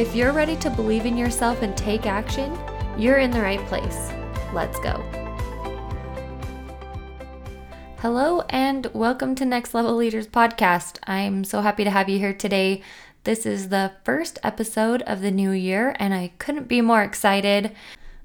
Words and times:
If 0.00 0.14
you're 0.14 0.32
ready 0.32 0.56
to 0.56 0.70
believe 0.70 1.04
in 1.04 1.18
yourself 1.18 1.60
and 1.60 1.76
take 1.76 2.06
action, 2.06 2.58
you're 2.96 3.18
in 3.18 3.30
the 3.30 3.42
right 3.42 3.60
place. 3.66 4.10
Let's 4.50 4.80
go. 4.80 4.94
Hello, 7.98 8.40
and 8.48 8.86
welcome 8.94 9.34
to 9.34 9.44
Next 9.44 9.74
Level 9.74 9.94
Leaders 9.94 10.26
Podcast. 10.26 10.96
I'm 11.06 11.44
so 11.44 11.60
happy 11.60 11.84
to 11.84 11.90
have 11.90 12.08
you 12.08 12.18
here 12.18 12.32
today. 12.32 12.80
This 13.24 13.44
is 13.44 13.68
the 13.68 13.92
first 14.02 14.38
episode 14.42 15.02
of 15.02 15.20
the 15.20 15.30
new 15.30 15.50
year, 15.50 15.94
and 15.98 16.14
I 16.14 16.32
couldn't 16.38 16.66
be 16.66 16.80
more 16.80 17.02
excited. 17.02 17.76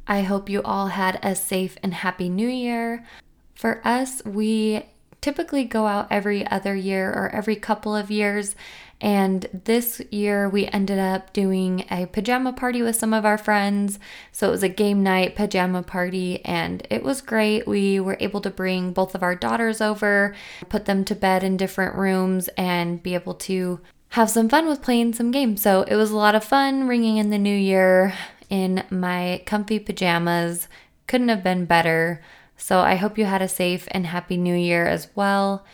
I 0.08 0.22
hope 0.22 0.48
you 0.48 0.62
all 0.64 0.88
had 0.88 1.20
a 1.22 1.36
safe 1.36 1.76
and 1.84 1.94
happy 1.94 2.30
new 2.30 2.48
year. 2.48 3.06
For 3.54 3.86
us, 3.86 4.24
we 4.24 4.86
typically 5.22 5.64
go 5.64 5.88
out 5.88 6.08
every 6.12 6.46
other 6.48 6.76
year 6.76 7.10
or 7.10 7.30
every 7.34 7.56
couple 7.56 7.96
of 7.96 8.12
years. 8.12 8.56
And 9.02 9.48
this 9.66 10.02
year 10.10 10.48
we 10.48 10.68
ended 10.68 11.00
up 11.00 11.34
doing 11.34 11.86
a 11.92 12.06
pajama 12.06 12.54
party 12.54 12.82
with 12.82 12.96
some 12.96 13.14
of 13.14 13.26
our 13.26 13.38
friends. 13.38 14.00
So 14.32 14.48
it 14.48 14.52
was 14.52 14.64
a 14.64 14.70
game 14.70 15.04
night 15.04 15.36
pajama 15.36 15.84
party 15.84 16.44
and 16.46 16.86
it 16.90 17.04
was 17.04 17.22
great. 17.22 17.68
We 17.68 18.00
were 18.00 18.18
able 18.20 18.42
to 18.42 18.50
bring 18.50 18.94
both 18.94 19.14
of 19.14 19.24
our 19.24 19.36
daughters 19.36 19.82
over, 19.82 20.34
put 20.70 20.86
them 20.86 21.04
to 21.06 21.16
bed 21.16 21.44
in 21.44 21.58
different 21.58 21.96
rooms, 21.96 22.48
and 22.58 23.04
be 23.04 23.14
able 23.16 23.34
to 23.36 23.82
have 24.10 24.30
some 24.30 24.48
fun 24.48 24.68
with 24.68 24.82
playing 24.82 25.14
some 25.14 25.32
games. 25.32 25.62
So 25.62 25.82
it 25.84 25.96
was 25.96 26.12
a 26.12 26.18
lot 26.18 26.36
of 26.36 26.44
fun 26.44 26.88
ringing 26.88 27.18
in 27.18 27.32
the 27.32 27.38
new 27.38 27.56
year 27.56 28.14
in 28.50 28.84
my 28.90 29.42
comfy 29.46 29.80
pajamas. 29.80 30.68
Couldn't 31.08 31.30
have 31.30 31.44
been 31.44 31.66
better. 31.66 32.22
So 32.58 32.80
I 32.80 32.96
hope 32.96 33.18
you 33.18 33.26
had 33.26 33.42
a 33.42 33.48
safe 33.48 33.88
and 33.92 34.08
happy 34.08 34.38
new 34.38 34.56
year 34.56 34.88
as 34.88 35.08
well. 35.16 35.66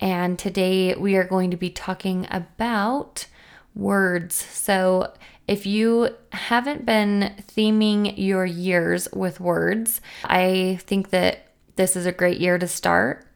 And 0.00 0.38
today 0.38 0.94
we 0.94 1.16
are 1.16 1.24
going 1.24 1.50
to 1.50 1.56
be 1.56 1.70
talking 1.70 2.26
about 2.30 3.26
words. 3.74 4.34
So 4.34 5.12
if 5.46 5.66
you 5.66 6.10
haven't 6.32 6.86
been 6.86 7.34
theming 7.56 8.14
your 8.16 8.46
years 8.46 9.08
with 9.12 9.40
words, 9.40 10.00
I 10.24 10.78
think 10.82 11.10
that 11.10 11.48
this 11.76 11.96
is 11.96 12.06
a 12.06 12.12
great 12.12 12.40
year 12.40 12.58
to 12.58 12.68
start. 12.68 13.26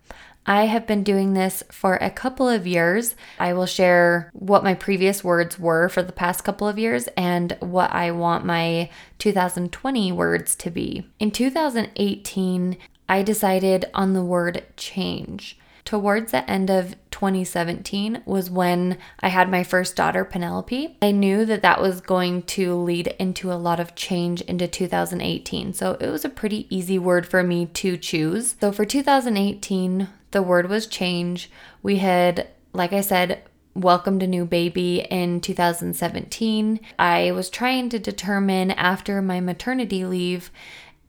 I 0.49 0.65
have 0.65 0.87
been 0.87 1.05
doing 1.05 1.35
this 1.35 1.63
for 1.71 1.97
a 1.97 2.11
couple 2.11 2.49
of 2.49 2.67
years. 2.67 3.15
I 3.39 3.53
will 3.53 3.67
share 3.67 4.31
what 4.33 4.65
my 4.65 4.73
previous 4.73 5.23
words 5.23 5.59
were 5.59 5.91
for 5.91 6.03
the 6.03 6.11
past 6.11 6.43
couple 6.43 6.67
of 6.67 6.79
years 6.79 7.07
and 7.19 7.55
what 7.61 7.93
I 7.93 8.13
want 8.13 8.47
my 8.47 8.89
2020 9.19 10.11
words 10.13 10.57
to 10.57 10.71
be. 10.71 11.07
In 11.19 11.33
2018, 11.33 12.79
I 13.11 13.23
decided 13.23 13.91
on 13.93 14.15
the 14.15 14.25
word 14.25 14.65
change. 14.79 15.59
Towards 15.89 16.33
the 16.33 16.51
end 16.51 16.69
of 16.69 16.97
2017 17.13 18.21
was 18.27 18.51
when 18.51 18.99
I 19.21 19.29
had 19.29 19.51
my 19.51 19.65
first 19.65 19.97
daughter, 19.97 20.23
Penelope. 20.23 20.99
I 21.01 21.11
knew 21.13 21.47
that 21.47 21.63
that 21.63 21.81
was 21.81 22.03
going 22.03 22.43
to 22.43 22.75
lead 22.75 23.07
into 23.19 23.51
a 23.51 23.55
lot 23.55 23.81
of 23.81 23.95
change 23.95 24.43
into 24.43 24.69
2018. 24.69 25.73
So 25.73 25.97
it 25.99 26.11
was 26.11 26.27
a 26.27 26.29
pretty 26.29 26.67
easy 26.69 26.99
word 26.99 27.27
for 27.27 27.43
me 27.43 27.65
to 27.65 27.97
choose. 27.97 28.55
So 28.61 28.71
for 28.71 28.85
2018, 28.85 30.09
the 30.33 30.43
word 30.43 30.69
was 30.69 30.87
change. 30.87 31.51
We 31.83 31.97
had, 31.97 32.49
like 32.75 32.93
I 32.93 33.01
said, 33.01 33.41
welcomed 33.73 34.23
a 34.23 34.27
new 34.27 34.45
baby 34.45 35.07
in 35.11 35.41
2017. 35.41 36.81
I 36.99 37.31
was 37.31 37.49
trying 37.49 37.89
to 37.89 37.99
determine 37.99 38.73
after 38.73 39.23
my 39.23 39.41
maternity 39.41 40.05
leave 40.05 40.51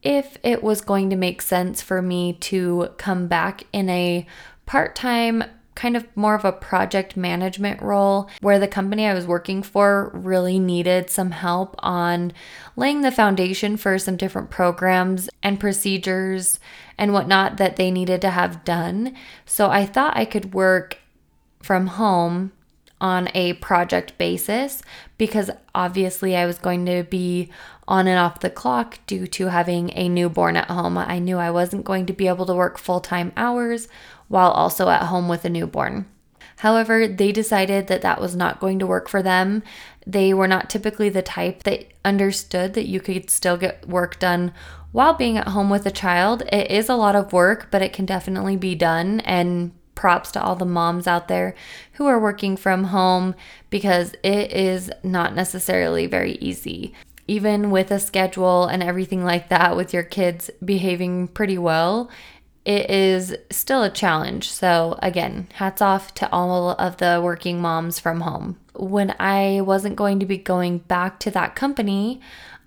if 0.02 0.38
it 0.44 0.64
was 0.64 0.80
going 0.80 1.10
to 1.10 1.18
make 1.18 1.42
sense 1.42 1.82
for 1.82 2.02
me 2.02 2.32
to 2.32 2.90
come 2.98 3.28
back 3.28 3.66
in 3.74 3.90
a 3.90 4.26
part 4.70 4.96
time, 4.96 5.44
kind 5.74 5.98
of 5.98 6.06
more 6.16 6.36
of 6.36 6.46
a 6.46 6.52
project 6.52 7.18
management 7.18 7.82
role 7.82 8.30
where 8.40 8.60
the 8.60 8.68
company 8.68 9.08
I 9.08 9.16
was 9.16 9.26
working 9.26 9.64
for 9.64 10.12
really 10.14 10.60
needed 10.60 11.10
some 11.10 11.32
help 11.32 11.76
on 11.80 12.34
laying 12.76 13.02
the 13.02 13.10
foundation 13.10 13.78
for 13.78 13.98
some 13.98 14.16
different 14.16 14.52
programs 14.52 15.28
and 15.42 15.60
procedures 15.60 16.60
and 17.00 17.14
whatnot 17.14 17.58
that 17.58 17.78
they 17.78 17.90
needed 17.90 18.22
to 18.22 18.30
have 18.30 18.64
done. 18.64 19.16
So 19.44 19.72
I 19.72 19.88
thought 19.88 20.16
I 20.16 20.26
could 20.26 20.54
work 20.54 21.00
from 21.64 21.88
home 21.88 22.52
on 23.02 23.30
a 23.34 23.54
project 23.54 24.18
basis 24.18 24.82
because 25.18 25.50
obviously 25.74 26.36
I 26.36 26.46
was 26.46 26.58
going 26.58 26.86
to 26.86 27.04
be 27.04 27.50
on 27.88 28.08
and 28.08 28.20
off 28.20 28.40
the 28.40 28.50
clock 28.50 29.00
due 29.08 29.26
to 29.28 29.48
having 29.48 29.92
a 29.96 30.10
newborn 30.10 30.56
at 30.56 30.70
home. 30.70 30.98
I 30.98 31.20
knew 31.20 31.38
I 31.38 31.52
wasn't 31.52 31.86
going 31.86 32.06
to 32.08 32.14
be 32.14 32.28
able 32.28 32.46
to 32.46 32.54
work 32.54 32.78
full 32.78 33.00
time 33.00 33.32
hours 33.36 33.88
while 34.28 34.52
also 34.52 34.90
at 34.90 35.04
home 35.04 35.28
with 35.28 35.46
a 35.46 35.50
newborn. 35.50 36.06
However, 36.58 37.08
they 37.08 37.32
decided 37.32 37.88
that 37.88 38.02
that 38.02 38.20
was 38.20 38.36
not 38.36 38.60
going 38.60 38.80
to 38.80 38.88
work 38.88 39.08
for 39.08 39.24
them. 39.24 39.64
They 40.06 40.34
were 40.34 40.48
not 40.48 40.70
typically 40.70 41.08
the 41.08 41.22
type 41.22 41.64
that 41.64 41.88
understood 42.04 42.74
that 42.74 42.88
you 42.88 43.00
could 43.00 43.30
still 43.30 43.56
get 43.56 43.88
work 43.88 44.20
done 44.20 44.54
while 44.92 45.14
being 45.14 45.38
at 45.38 45.50
home 45.50 45.70
with 45.70 45.86
a 45.86 45.92
child. 45.92 46.44
It 46.52 46.70
is 46.70 46.90
a 46.90 46.96
lot 46.96 47.16
of 47.16 47.32
work, 47.32 47.70
but 47.72 47.82
it 47.82 47.94
can 47.94 48.06
definitely 48.06 48.58
be 48.58 48.76
done. 48.76 49.22
And 49.22 49.72
props 50.00 50.32
to 50.32 50.42
all 50.42 50.56
the 50.56 50.64
moms 50.64 51.08
out 51.08 51.28
there 51.28 51.54
who 51.94 52.08
are 52.08 52.18
working 52.18 52.56
from 52.56 52.86
home 52.86 53.36
because 53.70 54.14
it 54.24 54.50
is 54.54 54.90
not 55.04 55.36
necessarily 55.36 56.08
very 56.08 56.36
easy. 56.36 56.94
Even 57.28 57.70
with 57.70 57.92
a 57.92 58.00
schedule 58.00 58.66
and 58.66 58.82
everything 58.82 59.26
like 59.26 59.50
that, 59.50 59.76
with 59.76 59.94
your 59.94 60.04
kids 60.04 60.50
behaving 60.64 61.28
pretty 61.28 61.58
well, 61.58 62.10
it 62.64 62.90
is 62.90 63.36
still 63.52 63.84
a 63.84 63.90
challenge. 63.90 64.50
So, 64.50 64.98
again, 65.04 65.50
hats 65.56 65.82
off 65.82 66.14
to 66.16 66.32
all 66.32 66.70
of 66.72 66.96
the 66.98 67.20
working 67.22 67.62
moms 67.62 68.00
from 68.00 68.22
home. 68.22 68.58
When 68.76 69.14
I 69.20 69.60
wasn't 69.60 69.98
going 69.98 70.22
to 70.22 70.26
be 70.26 70.38
going 70.38 70.78
back 70.78 71.20
to 71.20 71.32
that 71.32 71.56
company, 71.56 72.22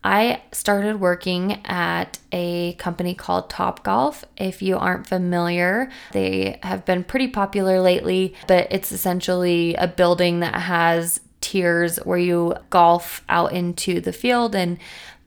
I 0.04 0.42
started 0.50 1.00
working 1.00 1.64
at 1.64 2.18
a 2.32 2.74
company 2.74 3.14
called 3.14 3.48
Top 3.48 3.84
Golf. 3.84 4.24
If 4.36 4.60
you 4.60 4.76
aren't 4.76 5.06
familiar, 5.06 5.90
they 6.12 6.58
have 6.62 6.84
been 6.84 7.04
pretty 7.04 7.28
popular 7.28 7.80
lately, 7.80 8.34
but 8.48 8.66
it's 8.70 8.90
essentially 8.90 9.74
a 9.74 9.86
building 9.86 10.40
that 10.40 10.54
has 10.54 11.20
tiers 11.40 11.98
where 11.98 12.18
you 12.18 12.54
golf 12.70 13.22
out 13.28 13.52
into 13.52 14.00
the 14.00 14.12
field 14.12 14.54
and 14.54 14.78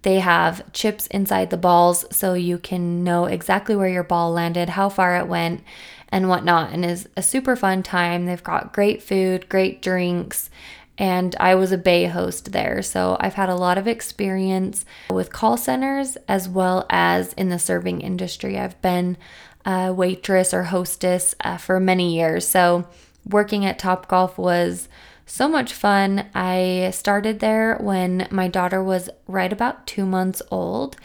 they 0.02 0.20
have 0.20 0.72
chips 0.72 1.08
inside 1.08 1.50
the 1.50 1.58
balls 1.58 2.06
so 2.16 2.34
you 2.34 2.58
can 2.58 3.04
know 3.04 3.26
exactly 3.26 3.76
where 3.76 3.90
your 3.90 4.04
ball 4.04 4.32
landed, 4.32 4.70
how 4.70 4.88
far 4.88 5.18
it 5.18 5.28
went, 5.28 5.64
and 6.10 6.30
whatnot. 6.30 6.72
And 6.72 6.86
is 6.86 7.10
a 7.18 7.24
super 7.24 7.56
fun 7.56 7.82
time. 7.82 8.26
They've 8.26 8.44
got 8.44 8.72
great 8.72 9.02
food, 9.02 9.50
great 9.50 9.82
drinks, 9.82 10.52
and 10.98 11.36
I 11.40 11.56
was 11.56 11.72
a 11.72 11.78
bay 11.78 12.06
host 12.06 12.52
there. 12.52 12.82
So 12.82 13.18
I've 13.20 13.34
had 13.34 13.50
a 13.50 13.56
lot 13.56 13.78
of 13.78 13.88
experience 13.88 14.86
with 15.10 15.32
call 15.32 15.58
centers 15.58 16.18
as 16.28 16.48
well 16.48 16.86
as 16.90 17.34
in 17.34 17.50
the 17.50 17.60
serving 17.60 18.02
industry. 18.02 18.58
I've 18.58 18.82
been 18.82 19.18
a 19.66 19.92
waitress 19.94 20.54
or 20.54 20.64
hostess 20.64 21.36
uh, 21.42 21.58
for 21.58 21.80
many 21.80 22.16
years. 22.16 22.48
So 22.48 22.88
working 23.28 23.66
at 23.66 23.80
Top 23.80 24.08
Golf 24.08 24.38
was 24.38 24.88
so 25.26 25.50
much 25.50 25.74
fun. 25.74 26.28
I 26.36 26.92
started 26.94 27.40
there 27.40 27.78
when 27.78 28.28
my 28.30 28.48
daughter 28.48 28.84
was 28.84 29.10
right 29.28 29.52
about 29.52 29.88
two 29.88 30.06
months 30.06 30.42
old 30.52 30.98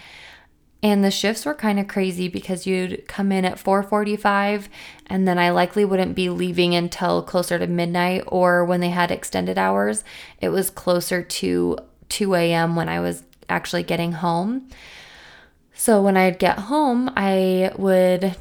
and 0.82 1.05
the 1.05 1.11
shifts 1.11 1.44
were 1.44 1.55
kind 1.55 1.79
of 1.79 1.88
crazy 1.88 2.29
because 2.29 2.67
you'd 2.67 3.06
come 3.06 3.32
in 3.32 3.44
at 3.44 3.59
4:45 3.59 4.69
and 5.06 5.29
then 5.29 5.38
I 5.38 5.50
likely 5.50 5.85
wouldn't 5.85 6.15
be 6.15 6.31
leaving 6.31 6.75
until 6.75 7.23
closer 7.23 7.59
to 7.59 7.67
midnight 7.67 8.25
or 8.27 8.65
when 8.65 8.81
they 8.81 8.91
had 8.91 9.11
extended 9.11 9.59
hours, 9.59 10.05
it 10.41 10.49
was 10.49 10.71
closer 10.71 11.23
to 11.23 11.79
2 12.09 12.35
a.m. 12.35 12.77
when 12.77 12.88
I 12.88 13.00
was 13.00 13.25
actually 13.49 13.82
getting 13.82 14.12
home. 14.12 14.69
So 15.75 16.03
when 16.03 16.17
I'd 16.17 16.38
get 16.38 16.59
home, 16.59 17.11
I 17.17 17.73
would 17.76 18.37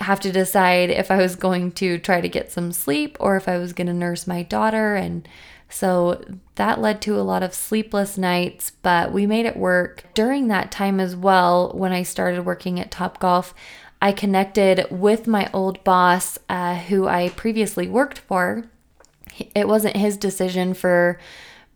have 0.00 0.20
to 0.20 0.32
decide 0.32 0.90
if 0.90 1.10
I 1.10 1.16
was 1.16 1.34
going 1.34 1.72
to 1.72 1.98
try 1.98 2.20
to 2.20 2.28
get 2.28 2.52
some 2.52 2.72
sleep 2.72 3.16
or 3.20 3.36
if 3.36 3.48
I 3.48 3.58
was 3.58 3.72
going 3.72 3.88
to 3.88 3.92
nurse 3.92 4.26
my 4.26 4.42
daughter 4.42 4.94
and 4.94 5.28
so 5.68 6.22
that 6.54 6.80
led 6.80 7.02
to 7.02 7.18
a 7.18 7.22
lot 7.22 7.42
of 7.42 7.54
sleepless 7.54 8.16
nights, 8.16 8.70
but 8.82 9.12
we 9.12 9.26
made 9.26 9.46
it 9.46 9.56
work. 9.56 10.04
During 10.14 10.48
that 10.48 10.72
time 10.72 10.98
as 10.98 11.14
well, 11.14 11.72
when 11.74 11.92
I 11.92 12.02
started 12.02 12.44
working 12.44 12.80
at 12.80 12.90
Top 12.90 13.18
Golf, 13.18 13.54
I 14.00 14.12
connected 14.12 14.86
with 14.90 15.26
my 15.26 15.50
old 15.52 15.82
boss 15.84 16.38
uh, 16.48 16.76
who 16.76 17.06
I 17.06 17.30
previously 17.30 17.88
worked 17.88 18.18
for. 18.18 18.64
It 19.54 19.68
wasn't 19.68 19.96
his 19.96 20.16
decision 20.16 20.72
for 20.72 21.18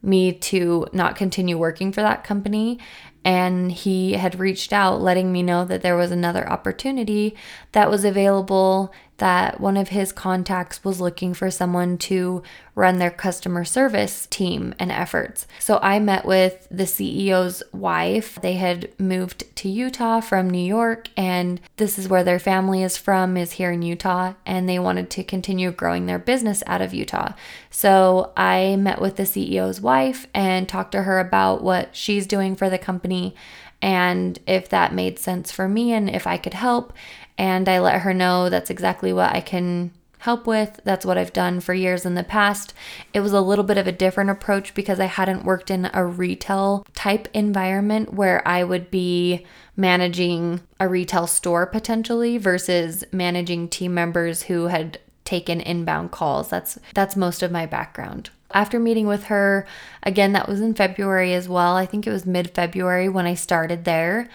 me 0.02 0.32
to 0.32 0.86
not 0.92 1.16
continue 1.16 1.58
working 1.58 1.92
for 1.92 2.02
that 2.02 2.24
company 2.24 2.78
and 3.24 3.70
he 3.70 4.14
had 4.14 4.38
reached 4.38 4.72
out 4.72 5.00
letting 5.00 5.30
me 5.30 5.42
know 5.42 5.64
that 5.64 5.82
there 5.82 5.96
was 5.96 6.10
another 6.10 6.48
opportunity 6.48 7.36
that 7.72 7.90
was 7.90 8.04
available 8.04 8.92
that 9.18 9.60
one 9.60 9.76
of 9.76 9.90
his 9.90 10.10
contacts 10.10 10.82
was 10.82 11.00
looking 11.00 11.34
for 11.34 11.50
someone 11.50 11.96
to 11.96 12.42
run 12.74 12.98
their 12.98 13.10
customer 13.10 13.64
service 13.64 14.26
team 14.26 14.74
and 14.78 14.90
efforts. 14.90 15.46
So 15.58 15.78
I 15.82 15.98
met 15.98 16.24
with 16.24 16.66
the 16.70 16.84
CEO's 16.84 17.62
wife. 17.72 18.38
They 18.40 18.54
had 18.54 18.98
moved 18.98 19.44
to 19.56 19.68
Utah 19.68 20.20
from 20.20 20.48
New 20.50 20.64
York 20.64 21.08
and 21.16 21.60
this 21.76 21.98
is 21.98 22.08
where 22.08 22.24
their 22.24 22.38
family 22.38 22.82
is 22.82 22.96
from 22.96 23.36
is 23.36 23.52
here 23.52 23.70
in 23.70 23.82
Utah 23.82 24.34
and 24.46 24.68
they 24.68 24.78
wanted 24.78 25.10
to 25.10 25.24
continue 25.24 25.70
growing 25.70 26.06
their 26.06 26.18
business 26.18 26.62
out 26.66 26.80
of 26.80 26.94
Utah. 26.94 27.34
So 27.70 28.32
I 28.36 28.76
met 28.76 29.00
with 29.00 29.16
the 29.16 29.24
CEO's 29.24 29.80
wife 29.80 30.26
and 30.32 30.68
talked 30.68 30.92
to 30.92 31.02
her 31.02 31.20
about 31.20 31.62
what 31.62 31.94
she's 31.94 32.26
doing 32.26 32.56
for 32.56 32.70
the 32.70 32.78
company 32.78 33.34
and 33.82 34.38
if 34.46 34.68
that 34.68 34.94
made 34.94 35.18
sense 35.18 35.50
for 35.50 35.68
me 35.68 35.92
and 35.92 36.08
if 36.08 36.26
I 36.26 36.38
could 36.38 36.54
help. 36.54 36.92
And 37.38 37.68
I 37.68 37.78
let 37.80 38.02
her 38.02 38.14
know 38.14 38.48
that's 38.48 38.70
exactly 38.70 39.12
what 39.12 39.34
I 39.34 39.40
can 39.40 39.92
help 40.22 40.46
with. 40.46 40.78
That's 40.84 41.04
what 41.04 41.18
I've 41.18 41.32
done 41.32 41.58
for 41.58 41.74
years 41.74 42.06
in 42.06 42.14
the 42.14 42.22
past. 42.22 42.74
It 43.12 43.20
was 43.20 43.32
a 43.32 43.40
little 43.40 43.64
bit 43.64 43.76
of 43.76 43.88
a 43.88 43.92
different 43.92 44.30
approach 44.30 44.72
because 44.72 45.00
I 45.00 45.06
hadn't 45.06 45.44
worked 45.44 45.68
in 45.68 45.90
a 45.92 46.06
retail 46.06 46.86
type 46.94 47.26
environment 47.34 48.14
where 48.14 48.46
I 48.46 48.62
would 48.62 48.88
be 48.88 49.44
managing 49.76 50.60
a 50.78 50.86
retail 50.88 51.26
store 51.26 51.66
potentially 51.66 52.38
versus 52.38 53.02
managing 53.10 53.68
team 53.68 53.94
members 53.94 54.42
who 54.42 54.68
had 54.68 55.00
taken 55.24 55.60
inbound 55.60 56.12
calls. 56.12 56.50
That's 56.50 56.78
that's 56.94 57.16
most 57.16 57.42
of 57.42 57.50
my 57.50 57.66
background. 57.66 58.30
After 58.54 58.78
meeting 58.78 59.08
with 59.08 59.24
her, 59.24 59.66
again 60.04 60.34
that 60.34 60.48
was 60.48 60.60
in 60.60 60.74
February 60.74 61.34
as 61.34 61.48
well. 61.48 61.74
I 61.74 61.86
think 61.86 62.06
it 62.06 62.12
was 62.12 62.26
mid-February 62.26 63.08
when 63.08 63.26
I 63.26 63.34
started 63.34 63.84
there. 63.84 64.28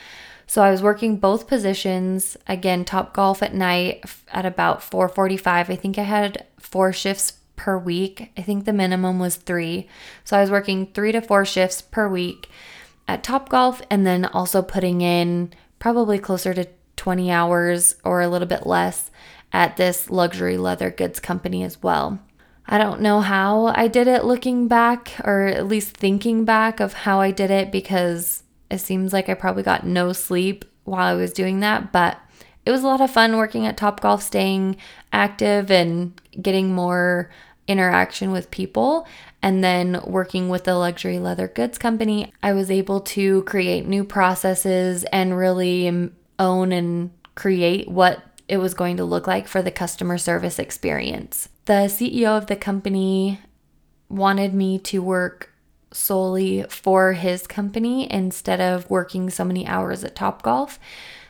So 0.48 0.64
I 0.64 0.72
was 0.72 0.82
working 0.82 1.18
both 1.18 1.48
positions. 1.48 2.38
Again, 2.48 2.86
Top 2.86 3.14
Golf 3.14 3.44
at 3.44 3.54
night 3.54 4.04
at 4.32 4.46
about 4.46 4.82
4:45. 4.82 5.70
I 5.70 5.76
think 5.76 5.98
I 5.98 6.04
had 6.04 6.46
four 6.58 6.94
shifts 6.94 7.34
per 7.58 7.78
week. 7.78 8.32
I 8.38 8.42
think 8.42 8.64
the 8.64 8.74
minimum 8.74 9.20
was 9.20 9.36
3. 9.36 9.88
So 10.24 10.38
I 10.38 10.42
was 10.42 10.52
working 10.52 10.88
3 10.94 11.12
to 11.12 11.22
4 11.22 11.44
shifts 11.44 11.82
per 11.82 12.08
week 12.08 12.50
at 13.08 13.24
Top 13.24 13.50
Golf 13.50 13.82
and 13.90 14.06
then 14.06 14.26
also 14.26 14.62
putting 14.62 15.02
in 15.02 15.52
probably 15.80 16.18
closer 16.18 16.54
to 16.54 16.68
20 16.96 17.30
hours 17.32 17.96
or 18.04 18.22
a 18.22 18.28
little 18.28 18.48
bit 18.48 18.66
less 18.66 19.12
at 19.52 19.78
this 19.78 20.10
luxury 20.10 20.58
leather 20.58 20.90
goods 20.90 21.20
company 21.20 21.64
as 21.64 21.82
well. 21.84 22.20
I 22.68 22.78
don't 22.78 23.02
know 23.02 23.22
how 23.22 23.68
I 23.68 23.88
did 23.88 24.08
it 24.08 24.26
looking 24.26 24.68
back, 24.68 25.14
or 25.24 25.48
at 25.48 25.68
least 25.68 25.96
thinking 25.96 26.44
back 26.44 26.82
of 26.82 26.94
how 26.94 27.22
I 27.22 27.32
did 27.32 27.50
it 27.50 27.72
because 27.72 28.44
it 28.69 28.80
seems 28.80 29.14
like 29.14 29.30
I 29.30 29.34
probably 29.34 29.64
got 29.64 29.86
no 29.86 30.14
sleep 30.14 30.66
while 30.84 31.08
I 31.08 31.14
was 31.14 31.34
doing 31.34 31.60
that, 31.62 31.92
but 31.92 32.19
it 32.66 32.72
was 32.72 32.84
a 32.84 32.88
lot 32.88 33.02
of 33.02 33.12
fun 33.12 33.38
working 33.38 33.66
at 33.66 33.78
Top 33.78 34.02
Golf, 34.02 34.22
staying 34.22 34.78
active 35.14 35.72
and 35.72 36.19
getting 36.42 36.74
more 36.74 37.30
interaction 37.68 38.31
with 38.31 38.52
people. 38.52 39.08
And 39.42 39.64
then 39.64 40.02
working 40.06 40.50
with 40.50 40.64
the 40.64 40.75
luxury 40.75 41.19
leather 41.19 41.48
goods 41.48 41.78
company, 41.78 42.34
I 42.42 42.54
was 42.54 42.72
able 42.72 43.02
to 43.02 43.44
create 43.44 43.86
new 43.86 44.04
processes 44.04 45.06
and 45.06 45.38
really 45.38 46.12
own 46.40 46.72
and 46.72 47.12
create 47.36 47.88
what 47.88 48.22
it 48.48 48.58
was 48.58 48.74
going 48.74 48.98
to 48.98 49.06
look 49.06 49.28
like 49.28 49.48
for 49.48 49.62
the 49.62 49.72
customer 49.72 50.18
service 50.18 50.60
experience. 50.60 51.50
The 51.66 51.88
CEO 51.88 52.38
of 52.38 52.48
the 52.48 52.56
company 52.56 53.40
wanted 54.10 54.54
me 54.54 54.80
to 54.80 55.02
work 55.02 55.54
solely 55.92 56.63
for 56.69 57.13
his 57.13 57.48
company 57.48 58.12
instead 58.12 58.60
of 58.62 58.89
working 58.89 59.30
so 59.30 59.44
many 59.44 59.66
hours 59.66 60.04
at 60.04 60.16
Topgolf. 60.16 60.78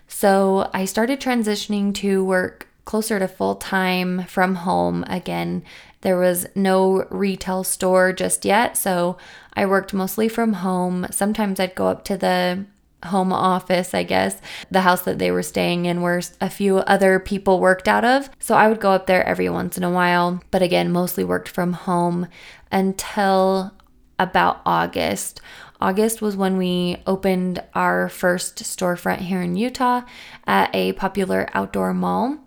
So 0.07 0.69
I 0.73 0.85
started 0.85 1.19
transitioning 1.19 1.93
to 1.95 2.23
work 2.23 2.67
closer 2.85 3.19
to 3.19 3.27
full 3.27 3.55
time 3.55 4.23
from 4.23 4.55
home 4.55 5.03
again. 5.07 5.63
There 6.01 6.17
was 6.17 6.47
no 6.55 7.05
retail 7.09 7.63
store 7.63 8.13
just 8.13 8.45
yet, 8.45 8.77
so 8.77 9.17
I 9.53 9.65
worked 9.65 9.93
mostly 9.93 10.29
from 10.29 10.53
home. 10.53 11.07
Sometimes 11.11 11.59
I'd 11.59 11.75
go 11.75 11.87
up 11.87 12.05
to 12.05 12.17
the 12.17 12.65
home 13.05 13.31
office, 13.31 13.93
I 13.93 14.03
guess, 14.03 14.41
the 14.71 14.81
house 14.81 15.03
that 15.03 15.19
they 15.19 15.31
were 15.31 15.43
staying 15.43 15.85
in 15.85 16.01
where 16.01 16.21
a 16.41 16.49
few 16.49 16.77
other 16.79 17.19
people 17.19 17.59
worked 17.59 17.87
out 17.87 18.05
of. 18.05 18.29
So 18.39 18.55
I 18.55 18.67
would 18.67 18.79
go 18.79 18.91
up 18.91 19.05
there 19.05 19.23
every 19.25 19.49
once 19.49 19.77
in 19.77 19.83
a 19.83 19.91
while, 19.91 20.41
but 20.49 20.61
again, 20.61 20.91
mostly 20.91 21.23
worked 21.23 21.49
from 21.49 21.73
home 21.73 22.27
until 22.71 23.73
about 24.19 24.61
August. 24.65 25.41
August 25.79 26.21
was 26.21 26.35
when 26.35 26.57
we 26.57 26.97
opened 27.05 27.63
our 27.73 28.09
first 28.09 28.57
storefront 28.63 29.19
here 29.19 29.41
in 29.41 29.55
Utah 29.55 30.01
at 30.45 30.73
a 30.73 30.93
popular 30.93 31.47
outdoor 31.53 31.93
mall. 31.93 32.39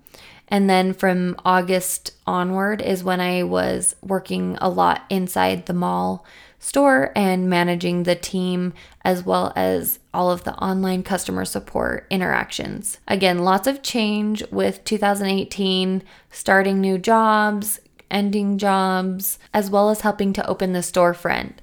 And 0.49 0.69
then 0.69 0.93
from 0.93 1.37
August 1.45 2.13
onward 2.27 2.83
is 2.83 3.05
when 3.05 3.21
I 3.21 3.45
was 3.45 3.95
working 4.03 4.59
a 4.61 4.69
lot 4.69 5.03
inside 5.09 5.67
the 5.67 5.73
mall 5.73 6.27
store 6.59 7.13
and 7.17 7.49
managing 7.49 8.03
the 8.03 8.15
team 8.15 8.75
as 9.03 9.25
well 9.25 9.53
as 9.57 9.99
all 10.13 10.31
of 10.31 10.45
the 10.45 10.55
online 10.57 11.03
customer 11.03 11.45
support 11.45 12.07
interactions. 12.11 12.99
Again, 13.09 13.39
lots 13.39 13.67
of 13.67 13.83
change 13.83 14.43
with 14.51 14.85
2018, 14.85 16.03
starting 16.31 16.81
new 16.81 16.99
jobs, 16.99 17.81
ending 18.11 18.59
jobs, 18.59 19.39
as 19.53 19.71
well 19.71 19.91
as 19.91 20.01
helping 20.03 20.33
to 20.35 20.47
open 20.47 20.73
the 20.73 20.81
storefront. 20.81 21.55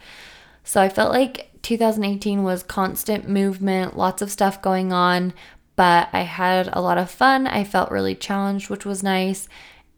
So 0.64 0.82
I 0.82 0.90
felt 0.90 1.12
like 1.12 1.50
2018 1.62 2.44
was 2.44 2.64
constant 2.64 3.28
movement, 3.28 3.98
lots 3.98 4.22
of 4.22 4.32
stuff 4.32 4.62
going 4.62 4.92
on, 4.92 5.34
but 5.76 6.10
I 6.12 6.22
had 6.22 6.70
a 6.74 6.82
lot 6.82 6.98
of 6.98 7.10
fun. 7.10 7.48
I 7.48 7.64
felt 7.64 7.92
really 7.92 8.16
challenged, 8.16 8.70
which 8.70 8.86
was 8.86 9.04
nice. 9.04 9.48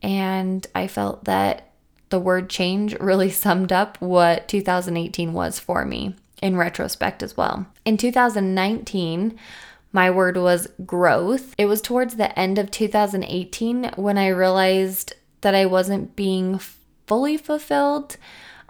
And 0.01 0.65
I 0.75 0.87
felt 0.87 1.25
that 1.25 1.71
the 2.09 2.19
word 2.19 2.49
change 2.49 2.93
really 2.99 3.29
summed 3.29 3.71
up 3.71 3.99
what 4.01 4.47
2018 4.47 5.33
was 5.33 5.59
for 5.59 5.85
me 5.85 6.15
in 6.41 6.55
retrospect 6.55 7.23
as 7.23 7.35
well. 7.35 7.65
In 7.85 7.97
2019, 7.97 9.37
my 9.91 10.11
word 10.11 10.37
was 10.37 10.67
growth. 10.85 11.53
It 11.57 11.65
was 11.65 11.81
towards 11.81 12.15
the 12.15 12.37
end 12.37 12.59
of 12.59 12.71
2018 12.71 13.91
when 13.95 14.17
I 14.17 14.27
realized 14.27 15.13
that 15.41 15.55
I 15.55 15.65
wasn't 15.65 16.15
being 16.15 16.59
fully 17.07 17.37
fulfilled. 17.37 18.17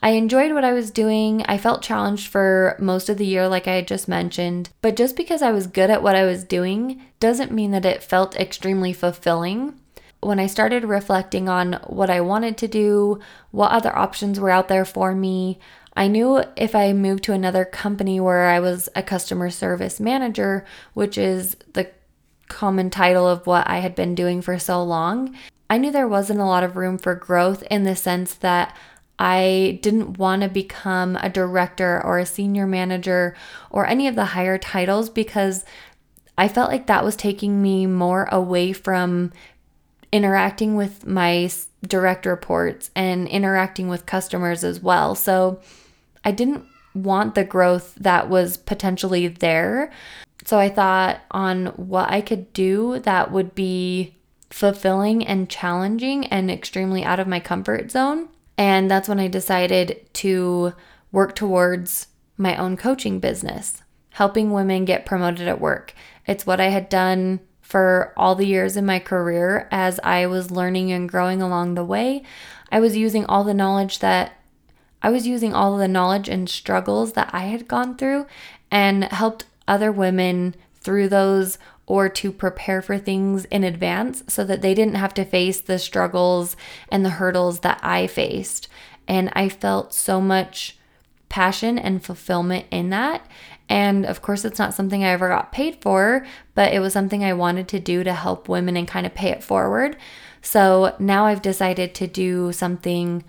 I 0.01 0.11
enjoyed 0.11 0.53
what 0.53 0.63
I 0.63 0.71
was 0.71 0.91
doing. 0.91 1.43
I 1.43 1.57
felt 1.57 1.81
challenged 1.81 2.27
for 2.27 2.77
most 2.79 3.09
of 3.09 3.17
the 3.17 3.25
year, 3.25 3.47
like 3.47 3.67
I 3.67 3.75
had 3.75 3.87
just 3.87 4.07
mentioned. 4.07 4.69
But 4.81 4.95
just 4.95 5.17
because 5.17 5.41
I 5.41 5.51
was 5.51 5.67
good 5.67 5.89
at 5.89 6.01
what 6.01 6.15
I 6.15 6.25
was 6.25 6.43
doing 6.43 7.01
doesn't 7.19 7.51
mean 7.51 7.71
that 7.71 7.85
it 7.85 8.03
felt 8.03 8.35
extremely 8.37 8.93
fulfilling. 8.93 9.77
When 10.21 10.39
I 10.39 10.47
started 10.47 10.83
reflecting 10.83 11.47
on 11.49 11.73
what 11.87 12.09
I 12.09 12.21
wanted 12.21 12.57
to 12.57 12.67
do, 12.67 13.19
what 13.51 13.71
other 13.71 13.95
options 13.95 14.39
were 14.39 14.49
out 14.49 14.67
there 14.67 14.85
for 14.85 15.13
me, 15.13 15.59
I 15.95 16.07
knew 16.07 16.43
if 16.55 16.75
I 16.75 16.93
moved 16.93 17.23
to 17.25 17.33
another 17.33 17.65
company 17.65 18.19
where 18.19 18.47
I 18.47 18.59
was 18.59 18.87
a 18.95 19.03
customer 19.03 19.49
service 19.49 19.99
manager, 19.99 20.65
which 20.93 21.17
is 21.17 21.57
the 21.73 21.89
common 22.47 22.89
title 22.89 23.27
of 23.27 23.45
what 23.45 23.67
I 23.67 23.79
had 23.79 23.95
been 23.95 24.15
doing 24.15 24.41
for 24.41 24.57
so 24.59 24.81
long, 24.83 25.35
I 25.69 25.77
knew 25.77 25.91
there 25.91 26.07
wasn't 26.07 26.39
a 26.39 26.45
lot 26.45 26.63
of 26.63 26.75
room 26.75 26.97
for 26.97 27.13
growth 27.15 27.63
in 27.69 27.83
the 27.83 27.95
sense 27.95 28.33
that 28.35 28.75
I 29.19 29.79
didn't 29.81 30.17
want 30.17 30.41
to 30.41 30.49
become 30.49 31.17
a 31.17 31.29
director 31.29 32.01
or 32.03 32.19
a 32.19 32.25
senior 32.25 32.65
manager 32.65 33.35
or 33.69 33.85
any 33.85 34.07
of 34.07 34.15
the 34.15 34.25
higher 34.25 34.57
titles 34.57 35.09
because 35.09 35.65
I 36.37 36.47
felt 36.47 36.71
like 36.71 36.87
that 36.87 37.03
was 37.03 37.17
taking 37.17 37.61
me 37.61 37.85
more 37.85 38.29
away 38.31 38.71
from 38.71 39.33
interacting 40.11 40.75
with 40.75 41.05
my 41.05 41.49
direct 41.83 42.25
reports 42.25 42.89
and 42.95 43.27
interacting 43.27 43.89
with 43.89 44.05
customers 44.05 44.63
as 44.63 44.79
well. 44.79 45.15
So 45.15 45.59
I 46.23 46.31
didn't 46.31 46.65
want 46.95 47.35
the 47.35 47.43
growth 47.43 47.93
that 47.95 48.29
was 48.29 48.57
potentially 48.57 49.27
there. 49.27 49.91
So 50.45 50.57
I 50.57 50.69
thought 50.69 51.19
on 51.31 51.67
what 51.67 52.09
I 52.09 52.21
could 52.21 52.51
do 52.53 52.99
that 52.99 53.31
would 53.31 53.53
be 53.53 54.15
fulfilling 54.49 55.25
and 55.25 55.49
challenging 55.49 56.25
and 56.27 56.49
extremely 56.49 57.03
out 57.03 57.19
of 57.19 57.27
my 57.27 57.39
comfort 57.39 57.91
zone. 57.91 58.29
And 58.57 58.89
that's 58.89 59.07
when 59.07 59.19
I 59.19 59.27
decided 59.27 60.05
to 60.15 60.73
work 61.11 61.35
towards 61.35 62.07
my 62.37 62.55
own 62.55 62.77
coaching 62.77 63.19
business, 63.19 63.83
helping 64.11 64.51
women 64.51 64.85
get 64.85 65.05
promoted 65.05 65.47
at 65.47 65.61
work. 65.61 65.93
It's 66.25 66.45
what 66.45 66.59
I 66.59 66.69
had 66.69 66.89
done 66.89 67.39
for 67.61 68.13
all 68.17 68.35
the 68.35 68.47
years 68.47 68.75
in 68.75 68.85
my 68.85 68.99
career 68.99 69.67
as 69.71 69.99
I 70.03 70.25
was 70.25 70.51
learning 70.51 70.91
and 70.91 71.07
growing 71.07 71.41
along 71.41 71.75
the 71.75 71.85
way. 71.85 72.23
I 72.71 72.79
was 72.79 72.97
using 72.97 73.25
all 73.25 73.43
the 73.43 73.53
knowledge 73.53 73.99
that 73.99 74.33
I 75.01 75.09
was 75.09 75.27
using 75.27 75.53
all 75.53 75.77
the 75.77 75.87
knowledge 75.87 76.27
and 76.27 76.49
struggles 76.49 77.13
that 77.13 77.29
I 77.31 77.45
had 77.45 77.67
gone 77.67 77.95
through 77.95 78.25
and 78.69 79.05
helped 79.05 79.45
other 79.67 79.91
women 79.91 80.55
through 80.81 81.09
those 81.09 81.57
or 81.89 82.07
to 82.07 82.31
prepare 82.31 82.83
for 82.83 82.99
things 82.99 83.45
in 83.45 83.63
advance 83.63 84.23
so 84.27 84.45
that 84.45 84.61
they 84.61 84.75
didn't 84.75 84.93
have 84.93 85.13
to 85.15 85.25
face 85.25 85.59
the 85.59 85.79
struggles 85.79 86.55
and 86.89 87.03
the 87.03 87.09
hurdles 87.09 87.61
that 87.61 87.79
I 87.83 88.05
faced. 88.05 88.69
And 89.07 89.31
I 89.33 89.49
felt 89.49 89.91
so 89.91 90.21
much 90.21 90.77
passion 91.29 91.79
and 91.79 92.05
fulfillment 92.05 92.67
in 92.69 92.91
that. 92.91 93.25
And 93.67 94.05
of 94.05 94.21
course, 94.21 94.45
it's 94.45 94.59
not 94.59 94.75
something 94.75 95.03
I 95.03 95.09
ever 95.09 95.29
got 95.29 95.51
paid 95.51 95.81
for, 95.81 96.25
but 96.53 96.71
it 96.71 96.79
was 96.79 96.93
something 96.93 97.23
I 97.23 97.33
wanted 97.33 97.67
to 97.69 97.79
do 97.79 98.03
to 98.03 98.13
help 98.13 98.47
women 98.47 98.77
and 98.77 98.87
kind 98.87 99.07
of 99.07 99.15
pay 99.15 99.29
it 99.29 99.43
forward. 99.43 99.97
So 100.43 100.95
now 100.99 101.25
I've 101.25 101.41
decided 101.41 101.95
to 101.95 102.07
do 102.07 102.51
something 102.51 103.23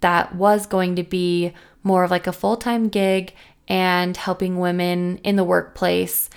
that 0.00 0.34
was 0.34 0.66
going 0.66 0.96
to 0.96 1.02
be 1.02 1.54
more 1.82 2.04
of 2.04 2.10
like 2.10 2.26
a 2.26 2.32
full 2.32 2.58
time 2.58 2.88
gig 2.90 3.34
and 3.66 4.14
helping 4.14 4.58
women 4.58 5.18
in 5.24 5.36
the 5.36 5.44
workplace 5.44 6.28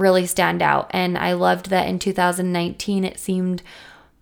really 0.00 0.26
stand 0.26 0.62
out. 0.62 0.90
And 0.92 1.16
I 1.16 1.32
loved 1.32 1.70
that 1.70 1.88
in 1.88 1.98
2019 1.98 3.04
it 3.04 3.18
seemed 3.18 3.62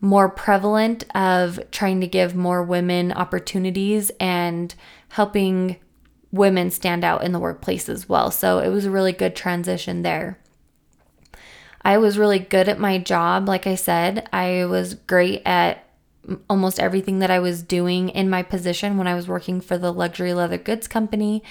more 0.00 0.28
prevalent 0.28 1.04
of 1.14 1.60
trying 1.70 2.00
to 2.00 2.06
give 2.06 2.34
more 2.34 2.62
women 2.62 3.12
opportunities 3.12 4.10
and 4.20 4.74
helping 5.08 5.76
women 6.30 6.70
stand 6.70 7.04
out 7.04 7.24
in 7.24 7.32
the 7.32 7.38
workplace 7.38 7.88
as 7.88 8.08
well. 8.08 8.30
So 8.30 8.58
it 8.58 8.68
was 8.68 8.84
a 8.84 8.90
really 8.90 9.12
good 9.12 9.34
transition 9.34 10.02
there. 10.02 10.38
I 11.82 11.98
was 11.98 12.18
really 12.18 12.38
good 12.38 12.68
at 12.68 12.78
my 12.78 12.98
job. 12.98 13.48
Like 13.48 13.66
I 13.66 13.74
said, 13.74 14.28
I 14.32 14.66
was 14.66 14.94
great 14.94 15.42
at 15.46 15.84
almost 16.48 16.78
everything 16.78 17.20
that 17.20 17.30
I 17.30 17.38
was 17.38 17.62
doing 17.62 18.10
in 18.10 18.28
my 18.28 18.42
position 18.42 18.98
when 18.98 19.06
I 19.06 19.14
was 19.14 19.28
working 19.28 19.60
for 19.60 19.78
the 19.78 19.92
luxury 19.92 20.34
leather 20.34 20.58
goods 20.58 20.86
company. 20.86 21.42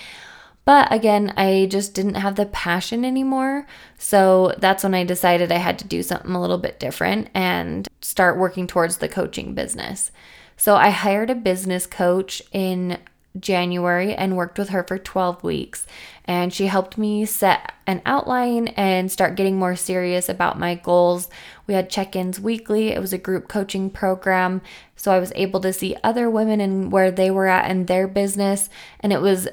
But 0.67 0.91
again, 0.91 1.33
I 1.38 1.69
just 1.71 1.93
didn't 1.93 2.15
have 2.15 2.36
the 2.36 2.45
passion 2.45 3.05
anymore. 3.05 3.65
So 3.97 4.53
that's 4.57 4.83
when 4.83 4.93
I 4.93 5.05
decided 5.05 5.50
I 5.50 5.59
had 5.59 5.79
to 5.79 5.88
do 5.88 6.03
something 6.03 6.31
a 6.31 6.41
little 6.41 6.57
bit 6.57 6.77
different 6.77 7.29
and 7.33 7.88
start 8.01 8.38
working 8.38 8.67
towards 8.67 8.97
the 8.97 9.07
coaching 9.07 9.53
business. 9.53 10.12
So 10.57 10.75
I 10.75 10.89
hired 10.89 11.29
a 11.29 11.36
business 11.36 11.86
coach 11.86 12.41
in 12.51 12.97
January 13.39 14.13
and 14.13 14.36
worked 14.36 14.59
with 14.59 14.67
her 14.69 14.83
for 14.83 14.97
12 14.97 15.41
weeks. 15.41 15.88
And 16.25 16.53
she 16.53 16.67
helped 16.67 16.97
me 16.97 17.24
set 17.24 17.71
an 17.88 18.01
outline 18.05 18.67
and 18.75 19.09
start 19.09 19.38
getting 19.38 19.57
more 19.57 19.77
serious 19.77 20.27
about 20.27 20.59
my 20.59 20.75
goals. 20.75 21.29
We 21.65 21.75
had 21.75 21.89
check 21.89 22.13
ins 22.13 22.41
weekly, 22.41 22.89
it 22.89 23.00
was 23.00 23.13
a 23.13 23.17
group 23.17 23.47
coaching 23.47 23.89
program. 23.89 24.62
So 24.97 25.13
I 25.13 25.19
was 25.19 25.31
able 25.33 25.62
to 25.62 25.71
see 25.71 25.95
other 26.03 26.29
women 26.29 26.59
and 26.59 26.91
where 26.91 27.09
they 27.09 27.31
were 27.31 27.47
at 27.47 27.71
in 27.71 27.86
their 27.86 28.05
business. 28.05 28.69
And 29.00 29.13
it 29.13 29.21
was 29.21 29.47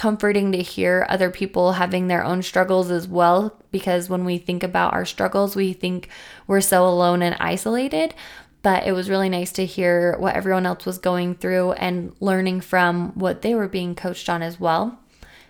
comforting 0.00 0.50
to 0.50 0.62
hear 0.62 1.04
other 1.10 1.28
people 1.28 1.72
having 1.72 2.08
their 2.08 2.24
own 2.24 2.40
struggles 2.40 2.90
as 2.90 3.06
well 3.06 3.54
because 3.70 4.08
when 4.08 4.24
we 4.24 4.38
think 4.38 4.62
about 4.62 4.94
our 4.94 5.04
struggles, 5.04 5.54
we 5.54 5.74
think 5.74 6.08
we're 6.46 6.62
so 6.62 6.88
alone 6.88 7.20
and 7.20 7.36
isolated. 7.38 8.14
But 8.62 8.86
it 8.86 8.92
was 8.92 9.10
really 9.10 9.28
nice 9.28 9.52
to 9.52 9.66
hear 9.66 10.16
what 10.18 10.34
everyone 10.34 10.64
else 10.64 10.86
was 10.86 10.96
going 10.96 11.34
through 11.34 11.72
and 11.72 12.16
learning 12.18 12.62
from 12.62 13.10
what 13.10 13.42
they 13.42 13.54
were 13.54 13.68
being 13.68 13.94
coached 13.94 14.30
on 14.30 14.40
as 14.40 14.58
well. 14.58 14.98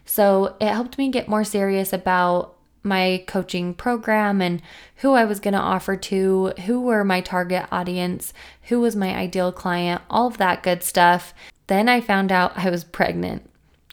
So 0.04 0.57
it 0.61 0.66
helped 0.66 0.99
me 0.99 1.12
get 1.12 1.28
more 1.28 1.45
serious 1.45 1.92
about 1.92 2.57
my 2.83 3.23
coaching 3.28 3.73
program 3.73 4.42
and 4.42 4.62
who 4.97 5.12
I 5.12 5.26
was 5.26 5.38
going 5.38 5.54
to 5.54 5.61
offer 5.61 5.95
to, 5.95 6.54
who 6.66 6.80
were 6.80 7.04
my 7.04 7.21
target 7.21 7.66
audience, 7.71 8.33
who 8.62 8.80
was 8.80 8.97
my 8.97 9.14
ideal 9.14 9.52
client, 9.52 10.02
all 10.11 10.26
of 10.26 10.38
that 10.38 10.64
good 10.64 10.83
stuff. 10.83 11.33
Then 11.69 11.88
I 11.88 12.00
found 12.00 12.33
out 12.33 12.59
I 12.59 12.69
was 12.69 12.83
pregnant 12.83 13.49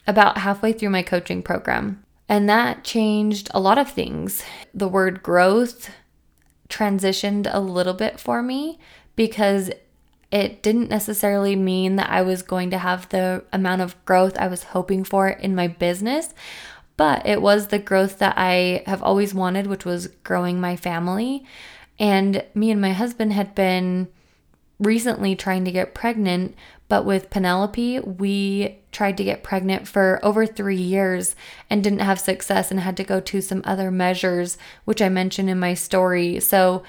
about 0.07 0.39
halfway 0.39 0.73
through 0.73 0.89
my 0.89 1.03
coaching 1.03 1.43
program. 1.43 2.03
And 2.29 2.49
that 2.49 2.83
changed 2.83 3.49
a 3.53 3.59
lot 3.59 3.77
of 3.77 3.91
things. 3.91 4.43
The 4.73 4.87
word 4.87 5.21
growth 5.21 5.91
transitioned 6.69 7.49
a 7.51 7.59
little 7.59 7.93
bit 7.93 8.19
for 8.19 8.41
me 8.41 8.79
because 9.15 9.69
it 10.31 10.61
didn't 10.61 10.89
necessarily 10.89 11.55
mean 11.55 11.95
that 11.95 12.09
I 12.09 12.21
was 12.21 12.41
going 12.41 12.69
to 12.71 12.77
have 12.77 13.07
the 13.09 13.45
amount 13.53 13.81
of 13.81 14.03
growth 14.05 14.37
I 14.37 14.47
was 14.47 14.63
hoping 14.63 15.03
for 15.03 15.29
in 15.29 15.55
my 15.55 15.67
business, 15.67 16.33
but 16.97 17.25
it 17.25 17.41
was 17.41 17.67
the 17.67 17.79
growth 17.79 18.19
that 18.19 18.33
I 18.37 18.83
have 18.85 19.01
always 19.01 19.33
wanted, 19.33 19.67
which 19.67 19.85
was 19.85 20.07
growing 20.23 20.59
my 20.59 20.75
family. 20.75 21.45
And 21.97 22.43
me 22.53 22.71
and 22.71 22.81
my 22.81 22.91
husband 22.91 23.33
had 23.33 23.55
been 23.55 24.09
recently 24.79 25.35
trying 25.35 25.63
to 25.65 25.71
get 25.71 25.95
pregnant, 25.95 26.55
but 26.89 27.05
with 27.05 27.29
Penelope, 27.29 28.01
we 28.01 28.79
tried 28.97 29.15
to 29.15 29.23
get 29.23 29.43
pregnant 29.43 29.87
for 29.87 30.19
over 30.23 30.43
three 30.47 30.75
years 30.75 31.35
and 31.69 31.83
didn't 31.83 31.99
have 31.99 32.19
success 32.19 32.71
and 32.71 32.79
had 32.79 32.97
to 32.97 33.03
go 33.03 33.19
to 33.19 33.41
some 33.41 33.61
other 33.63 33.91
measures, 33.91 34.57
which 34.85 35.03
I 35.03 35.07
mentioned 35.07 35.51
in 35.51 35.59
my 35.59 35.75
story. 35.75 36.39
So 36.39 36.81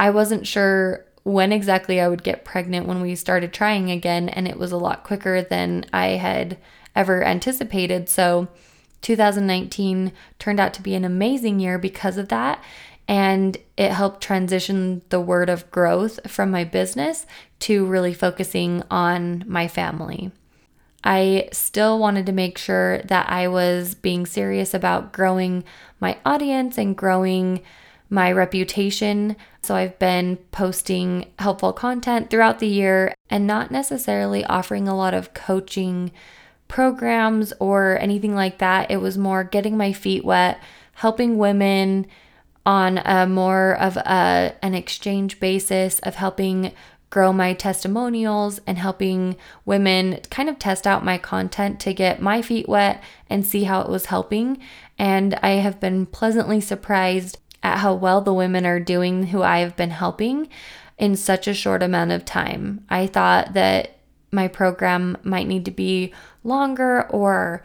I 0.00 0.10
wasn't 0.10 0.48
sure 0.48 1.06
when 1.22 1.52
exactly 1.52 2.00
I 2.00 2.08
would 2.08 2.24
get 2.24 2.44
pregnant 2.44 2.88
when 2.88 3.00
we 3.00 3.14
started 3.14 3.52
trying 3.52 3.88
again, 3.88 4.28
and 4.28 4.48
it 4.48 4.58
was 4.58 4.72
a 4.72 4.76
lot 4.76 5.04
quicker 5.04 5.42
than 5.42 5.86
I 5.92 6.08
had 6.08 6.58
ever 6.96 7.22
anticipated. 7.22 8.08
So 8.08 8.48
2019 9.02 10.10
turned 10.40 10.58
out 10.58 10.74
to 10.74 10.82
be 10.82 10.96
an 10.96 11.04
amazing 11.04 11.60
year 11.60 11.78
because 11.78 12.18
of 12.18 12.30
that 12.30 12.60
and 13.06 13.56
it 13.76 13.92
helped 13.92 14.20
transition 14.20 15.02
the 15.10 15.20
word 15.20 15.48
of 15.48 15.70
growth 15.70 16.18
from 16.28 16.50
my 16.50 16.64
business 16.64 17.26
to 17.60 17.86
really 17.86 18.12
focusing 18.12 18.82
on 18.90 19.44
my 19.46 19.68
family. 19.68 20.32
I 21.06 21.48
still 21.52 22.00
wanted 22.00 22.26
to 22.26 22.32
make 22.32 22.58
sure 22.58 22.98
that 23.02 23.30
I 23.30 23.46
was 23.46 23.94
being 23.94 24.26
serious 24.26 24.74
about 24.74 25.12
growing 25.12 25.62
my 26.00 26.18
audience 26.26 26.76
and 26.76 26.96
growing 26.96 27.62
my 28.10 28.32
reputation. 28.32 29.36
So 29.62 29.76
I've 29.76 29.98
been 30.00 30.36
posting 30.50 31.30
helpful 31.38 31.72
content 31.72 32.28
throughout 32.28 32.58
the 32.58 32.66
year 32.66 33.14
and 33.30 33.46
not 33.46 33.70
necessarily 33.70 34.44
offering 34.46 34.88
a 34.88 34.96
lot 34.96 35.14
of 35.14 35.32
coaching 35.32 36.10
programs 36.66 37.52
or 37.60 37.96
anything 38.00 38.34
like 38.34 38.58
that. 38.58 38.90
It 38.90 38.96
was 38.96 39.16
more 39.16 39.44
getting 39.44 39.76
my 39.76 39.92
feet 39.92 40.24
wet, 40.24 40.60
helping 40.94 41.38
women 41.38 42.08
on 42.64 42.98
a 42.98 43.28
more 43.28 43.76
of 43.80 43.96
a, 43.96 44.56
an 44.60 44.74
exchange 44.74 45.38
basis 45.38 46.00
of 46.00 46.16
helping 46.16 46.72
grow 47.10 47.32
my 47.32 47.52
testimonials 47.54 48.60
and 48.66 48.78
helping 48.78 49.36
women 49.64 50.20
kind 50.30 50.48
of 50.48 50.58
test 50.58 50.86
out 50.86 51.04
my 51.04 51.18
content 51.18 51.78
to 51.80 51.94
get 51.94 52.20
my 52.20 52.42
feet 52.42 52.68
wet 52.68 53.02
and 53.30 53.46
see 53.46 53.64
how 53.64 53.80
it 53.80 53.88
was 53.88 54.06
helping. 54.06 54.58
And 54.98 55.34
I 55.42 55.50
have 55.50 55.80
been 55.80 56.06
pleasantly 56.06 56.60
surprised 56.60 57.38
at 57.62 57.78
how 57.78 57.94
well 57.94 58.20
the 58.20 58.34
women 58.34 58.66
are 58.66 58.80
doing 58.80 59.28
who 59.28 59.42
I 59.42 59.58
have 59.58 59.76
been 59.76 59.90
helping 59.90 60.48
in 60.98 61.16
such 61.16 61.46
a 61.46 61.54
short 61.54 61.82
amount 61.82 62.12
of 62.12 62.24
time. 62.24 62.84
I 62.88 63.06
thought 63.06 63.52
that 63.54 63.98
my 64.32 64.48
program 64.48 65.16
might 65.22 65.46
need 65.46 65.64
to 65.66 65.70
be 65.70 66.12
longer 66.42 67.06
or 67.08 67.62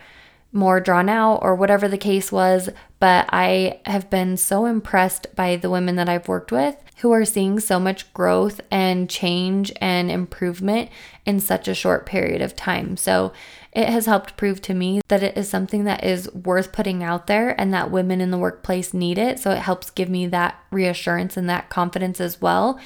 more 0.53 0.79
drawn 0.79 1.07
out 1.07 1.38
or 1.38 1.55
whatever 1.55 1.88
the 1.88 1.98
case 1.98 2.31
was, 2.31 2.69
but 3.00 3.25
I 3.29 3.79
have 3.86 4.10
been 4.10 4.38
so 4.38 4.65
impressed 4.65 5.33
by 5.36 5.55
the 5.55 5.69
women 5.69 5.95
that 5.95 6.10
I've 6.10 6.27
worked 6.27 6.51
with 6.51 6.75
who 7.01 7.12
are 7.12 7.25
seeing 7.25 7.60
so 7.60 7.79
much 7.79 8.12
growth 8.13 8.62
and 8.70 9.10
change 9.10 9.72
and 9.81 10.10
improvement 10.10 10.89
in 11.25 11.39
such 11.39 11.67
a 11.67 11.75
short 11.75 12.05
period 12.05 12.41
of 12.41 12.55
time. 12.55 12.96
So 12.98 13.34
it 13.72 13.89
has 13.89 14.05
helped 14.05 14.38
prove 14.38 14.62
to 14.63 14.74
me 14.74 15.01
that 15.08 15.24
it 15.24 15.38
is 15.38 15.50
something 15.50 15.84
that 15.86 16.03
is 16.03 16.31
worth 16.34 16.72
putting 16.72 17.03
out 17.03 17.27
there 17.27 17.60
and 17.60 17.74
that 17.74 17.91
women 17.91 18.22
in 18.22 18.31
the 18.31 18.38
workplace 18.38 18.93
need 18.93 19.17
it. 19.17 19.39
So 19.39 19.51
it 19.51 19.60
helps 19.60 19.89
give 19.89 20.10
me 20.10 20.27
that 20.27 20.55
reassurance 20.72 21.38
and 21.38 21.50
that 21.50 21.70
confidence 21.70 22.22
as 22.22 22.41
well 22.41 22.79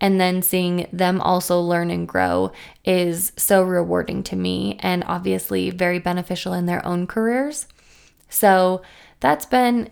and 0.00 0.20
then 0.20 0.42
seeing 0.42 0.86
them 0.92 1.20
also 1.20 1.60
learn 1.60 1.90
and 1.90 2.06
grow 2.06 2.52
is 2.84 3.32
so 3.36 3.62
rewarding 3.62 4.22
to 4.22 4.36
me 4.36 4.78
and 4.80 5.02
obviously 5.04 5.70
very 5.70 5.98
beneficial 5.98 6.52
in 6.52 6.66
their 6.66 6.84
own 6.86 7.06
careers. 7.06 7.66
So 8.28 8.82
that's 9.20 9.46
been 9.46 9.90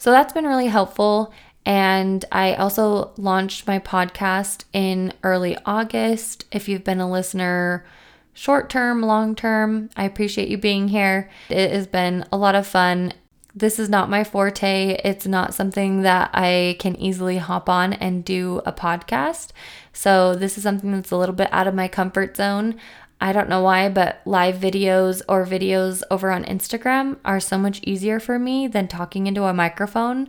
so 0.00 0.12
that's 0.12 0.32
been 0.32 0.46
really 0.46 0.68
helpful 0.68 1.32
and 1.68 2.24
I 2.32 2.54
also 2.54 3.12
launched 3.18 3.66
my 3.66 3.78
podcast 3.78 4.64
in 4.72 5.12
early 5.22 5.54
August. 5.66 6.46
If 6.50 6.66
you've 6.66 6.82
been 6.82 6.98
a 6.98 7.10
listener 7.10 7.84
short 8.32 8.70
term, 8.70 9.02
long 9.02 9.34
term, 9.34 9.90
I 9.94 10.04
appreciate 10.04 10.48
you 10.48 10.56
being 10.56 10.88
here. 10.88 11.28
It 11.50 11.70
has 11.70 11.86
been 11.86 12.24
a 12.32 12.38
lot 12.38 12.54
of 12.54 12.66
fun 12.66 13.12
this 13.54 13.80
is 13.80 13.88
not 13.88 14.08
my 14.08 14.22
forte. 14.22 15.00
It's 15.04 15.26
not 15.26 15.52
something 15.52 16.02
that 16.02 16.30
I 16.32 16.76
can 16.78 16.94
easily 16.94 17.38
hop 17.38 17.68
on 17.68 17.92
and 17.92 18.24
do 18.24 18.62
a 18.64 18.72
podcast. 18.72 19.48
So, 19.92 20.36
this 20.36 20.56
is 20.56 20.62
something 20.62 20.92
that's 20.92 21.10
a 21.10 21.16
little 21.16 21.34
bit 21.34 21.48
out 21.50 21.66
of 21.66 21.74
my 21.74 21.88
comfort 21.88 22.36
zone. 22.36 22.76
I 23.20 23.32
don't 23.32 23.48
know 23.48 23.62
why, 23.62 23.88
but 23.88 24.20
live 24.24 24.56
videos 24.56 25.22
or 25.28 25.44
videos 25.44 26.04
over 26.08 26.30
on 26.30 26.44
Instagram 26.44 27.16
are 27.24 27.40
so 27.40 27.58
much 27.58 27.80
easier 27.82 28.20
for 28.20 28.38
me 28.38 28.68
than 28.68 28.86
talking 28.86 29.26
into 29.26 29.42
a 29.42 29.52
microphone. 29.52 30.28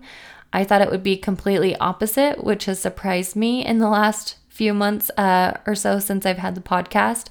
I 0.52 0.64
thought 0.64 0.82
it 0.82 0.92
would 0.92 1.04
be 1.04 1.18
completely 1.18 1.76
opposite, 1.78 2.44
which 2.44 2.66
has 2.66 2.80
surprised 2.80 3.36
me 3.36 3.66
in 3.66 3.78
the 3.78 3.90
last 3.90 4.38
few 4.48 4.74
months 4.74 5.10
uh, 5.18 5.58
or 5.66 5.76
so 5.76 6.00
since 6.00 6.26
I've 6.26 6.40
had 6.40 6.56
the 6.56 6.62
podcast 6.62 7.28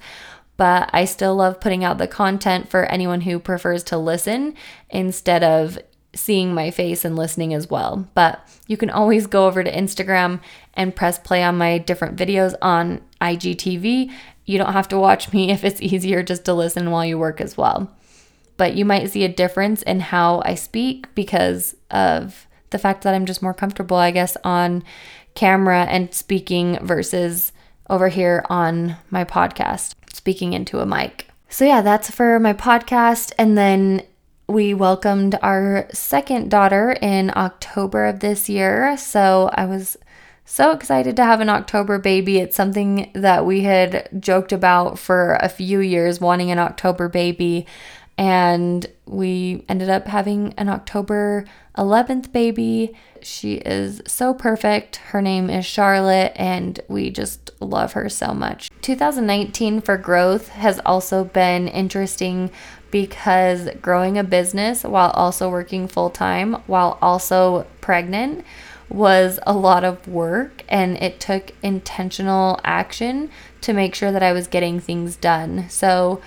but 0.58 0.90
I 0.92 1.04
still 1.06 1.36
love 1.36 1.60
putting 1.60 1.84
out 1.84 1.96
the 1.98 2.08
content 2.08 2.68
for 2.68 2.84
anyone 2.86 3.22
who 3.22 3.38
prefers 3.38 3.84
to 3.84 3.96
listen 3.96 4.54
instead 4.90 5.44
of 5.44 5.78
seeing 6.14 6.52
my 6.52 6.70
face 6.72 7.04
and 7.04 7.14
listening 7.14 7.54
as 7.54 7.70
well. 7.70 8.08
But 8.12 8.40
you 8.66 8.76
can 8.76 8.90
always 8.90 9.28
go 9.28 9.46
over 9.46 9.62
to 9.62 9.72
Instagram 9.72 10.40
and 10.74 10.96
press 10.96 11.16
play 11.16 11.44
on 11.44 11.56
my 11.56 11.78
different 11.78 12.16
videos 12.16 12.54
on 12.60 13.00
IGTV. 13.20 14.10
You 14.46 14.58
don't 14.58 14.72
have 14.72 14.88
to 14.88 14.98
watch 14.98 15.32
me 15.32 15.50
if 15.52 15.62
it's 15.62 15.80
easier 15.80 16.24
just 16.24 16.44
to 16.46 16.54
listen 16.54 16.90
while 16.90 17.04
you 17.04 17.18
work 17.18 17.40
as 17.40 17.56
well. 17.56 17.94
but 18.56 18.74
you 18.74 18.84
might 18.84 19.08
see 19.08 19.22
a 19.22 19.28
difference 19.28 19.82
in 19.82 20.00
how 20.00 20.42
I 20.44 20.56
speak 20.56 21.14
because 21.14 21.76
of 21.92 22.47
the 22.70 22.78
fact 22.78 23.02
that 23.02 23.14
I'm 23.14 23.26
just 23.26 23.42
more 23.42 23.54
comfortable, 23.54 23.96
I 23.96 24.10
guess, 24.10 24.36
on 24.44 24.84
camera 25.34 25.84
and 25.84 26.12
speaking 26.12 26.78
versus 26.82 27.52
over 27.88 28.08
here 28.08 28.44
on 28.50 28.96
my 29.10 29.24
podcast, 29.24 29.94
speaking 30.12 30.52
into 30.52 30.80
a 30.80 30.86
mic. 30.86 31.26
So, 31.48 31.64
yeah, 31.64 31.80
that's 31.80 32.10
for 32.10 32.38
my 32.38 32.52
podcast. 32.52 33.32
And 33.38 33.56
then 33.56 34.02
we 34.46 34.74
welcomed 34.74 35.38
our 35.42 35.86
second 35.92 36.50
daughter 36.50 36.96
in 37.00 37.32
October 37.36 38.06
of 38.06 38.20
this 38.20 38.48
year. 38.48 38.96
So, 38.96 39.50
I 39.54 39.64
was 39.64 39.96
so 40.44 40.70
excited 40.70 41.14
to 41.16 41.24
have 41.24 41.40
an 41.40 41.50
October 41.50 41.98
baby. 41.98 42.38
It's 42.38 42.56
something 42.56 43.10
that 43.14 43.44
we 43.44 43.62
had 43.62 44.08
joked 44.18 44.50
about 44.50 44.98
for 44.98 45.34
a 45.40 45.48
few 45.48 45.80
years, 45.80 46.20
wanting 46.20 46.50
an 46.50 46.58
October 46.58 47.08
baby. 47.08 47.66
And 48.18 48.84
we 49.06 49.64
ended 49.68 49.88
up 49.88 50.08
having 50.08 50.52
an 50.54 50.68
October 50.68 51.44
11th 51.78 52.32
baby. 52.32 52.94
She 53.22 53.54
is 53.54 54.02
so 54.06 54.34
perfect. 54.34 54.96
Her 54.96 55.22
name 55.22 55.48
is 55.48 55.64
Charlotte, 55.64 56.32
and 56.34 56.80
we 56.88 57.10
just 57.10 57.50
love 57.60 57.92
her 57.92 58.08
so 58.08 58.34
much. 58.34 58.70
2019 58.82 59.80
for 59.80 59.96
growth 59.96 60.48
has 60.48 60.80
also 60.84 61.24
been 61.24 61.68
interesting 61.68 62.50
because 62.90 63.68
growing 63.80 64.18
a 64.18 64.24
business 64.24 64.82
while 64.82 65.10
also 65.10 65.48
working 65.48 65.86
full 65.86 66.10
time, 66.10 66.54
while 66.66 66.98
also 67.00 67.66
pregnant, 67.80 68.44
was 68.88 69.38
a 69.46 69.52
lot 69.52 69.84
of 69.84 70.08
work 70.08 70.64
and 70.68 70.96
it 70.96 71.20
took 71.20 71.52
intentional 71.62 72.58
action 72.64 73.30
to 73.60 73.72
make 73.72 73.94
sure 73.94 74.10
that 74.10 74.22
I 74.22 74.32
was 74.32 74.46
getting 74.46 74.80
things 74.80 75.14
done. 75.14 75.68
So, 75.68 76.20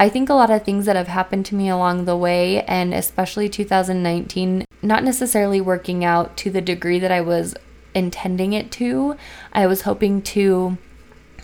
I 0.00 0.08
think 0.08 0.30
a 0.30 0.34
lot 0.34 0.50
of 0.50 0.64
things 0.64 0.86
that 0.86 0.96
have 0.96 1.08
happened 1.08 1.44
to 1.46 1.54
me 1.54 1.68
along 1.68 2.06
the 2.06 2.16
way, 2.16 2.62
and 2.62 2.94
especially 2.94 3.50
2019, 3.50 4.64
not 4.80 5.04
necessarily 5.04 5.60
working 5.60 6.06
out 6.06 6.38
to 6.38 6.50
the 6.50 6.62
degree 6.62 6.98
that 6.98 7.12
I 7.12 7.20
was 7.20 7.54
intending 7.94 8.54
it 8.54 8.72
to. 8.72 9.18
I 9.52 9.66
was 9.66 9.82
hoping 9.82 10.22
to 10.22 10.78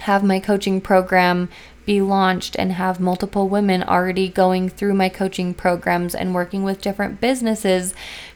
have 0.00 0.24
my 0.24 0.40
coaching 0.40 0.80
program 0.80 1.50
be 1.84 2.00
launched 2.00 2.56
and 2.58 2.72
have 2.72 2.98
multiple 2.98 3.46
women 3.46 3.82
already 3.82 4.26
going 4.30 4.70
through 4.70 4.94
my 4.94 5.10
coaching 5.10 5.52
programs 5.52 6.14
and 6.14 6.34
working 6.34 6.64
with 6.64 6.80
different 6.80 7.20
businesses 7.20 7.94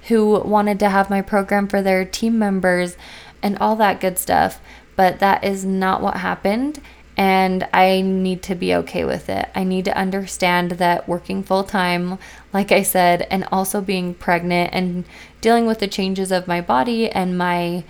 who 0.08 0.38
wanted 0.40 0.78
to 0.80 0.90
have 0.90 1.08
my 1.08 1.22
program 1.22 1.66
for 1.66 1.80
their 1.80 2.04
team 2.04 2.38
members 2.38 2.94
and 3.42 3.56
all 3.56 3.74
that 3.76 4.00
good 4.00 4.18
stuff. 4.18 4.60
But 4.96 5.18
that 5.20 5.42
is 5.42 5.64
not 5.64 6.02
what 6.02 6.18
happened 6.18 6.82
and 7.16 7.68
I 7.72 8.00
need 8.00 8.42
to 8.44 8.54
be 8.54 8.74
okay 8.76 9.04
with 9.04 9.28
it. 9.28 9.48
I 9.54 9.64
need 9.64 9.84
to 9.86 9.96
understand 9.96 10.72
that 10.72 11.08
working 11.08 11.42
full 11.42 11.64
time, 11.64 12.18
like 12.52 12.72
I 12.72 12.82
said, 12.82 13.26
and 13.30 13.46
also 13.52 13.80
being 13.80 14.14
pregnant 14.14 14.70
and 14.72 15.04
dealing 15.40 15.66
with 15.66 15.80
the 15.80 15.88
changes 15.88 16.32
of 16.32 16.48
my 16.48 16.60
body 16.60 17.10
and 17.10 17.36
my 17.36 17.84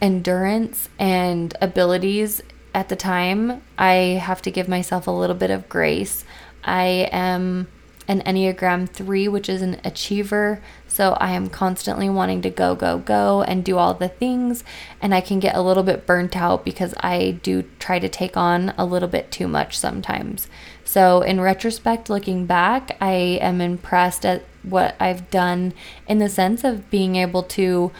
endurance 0.00 0.88
and 0.98 1.56
abilities 1.60 2.42
at 2.74 2.90
the 2.90 2.96
time, 2.96 3.62
I 3.78 4.20
have 4.22 4.42
to 4.42 4.50
give 4.50 4.68
myself 4.68 5.06
a 5.06 5.10
little 5.10 5.36
bit 5.36 5.50
of 5.50 5.68
grace. 5.68 6.24
I 6.62 7.08
am 7.10 7.68
an 8.06 8.20
Enneagram 8.20 8.88
3, 8.88 9.28
which 9.28 9.48
is 9.48 9.62
an 9.62 9.80
achiever. 9.82 10.60
So 10.96 11.12
I 11.20 11.32
am 11.32 11.50
constantly 11.50 12.08
wanting 12.08 12.40
to 12.40 12.48
go, 12.48 12.74
go, 12.74 12.96
go 12.96 13.42
and 13.42 13.62
do 13.62 13.76
all 13.76 13.92
the 13.92 14.08
things. 14.08 14.64
And 15.02 15.14
I 15.14 15.20
can 15.20 15.40
get 15.40 15.54
a 15.54 15.60
little 15.60 15.82
bit 15.82 16.06
burnt 16.06 16.34
out 16.34 16.64
because 16.64 16.94
I 17.00 17.32
do 17.42 17.64
try 17.78 17.98
to 17.98 18.08
take 18.08 18.34
on 18.34 18.72
a 18.78 18.86
little 18.86 19.06
bit 19.06 19.30
too 19.30 19.46
much 19.46 19.78
sometimes. 19.78 20.48
So, 20.86 21.20
in 21.20 21.38
retrospect, 21.38 22.08
looking 22.08 22.46
back, 22.46 22.96
I 22.98 23.12
am 23.42 23.60
impressed 23.60 24.24
at 24.24 24.44
what 24.62 24.96
I've 24.98 25.30
done 25.30 25.74
in 26.08 26.18
the 26.18 26.30
sense 26.30 26.64
of 26.64 26.88
being 26.88 27.16
able 27.16 27.42
to 27.42 27.92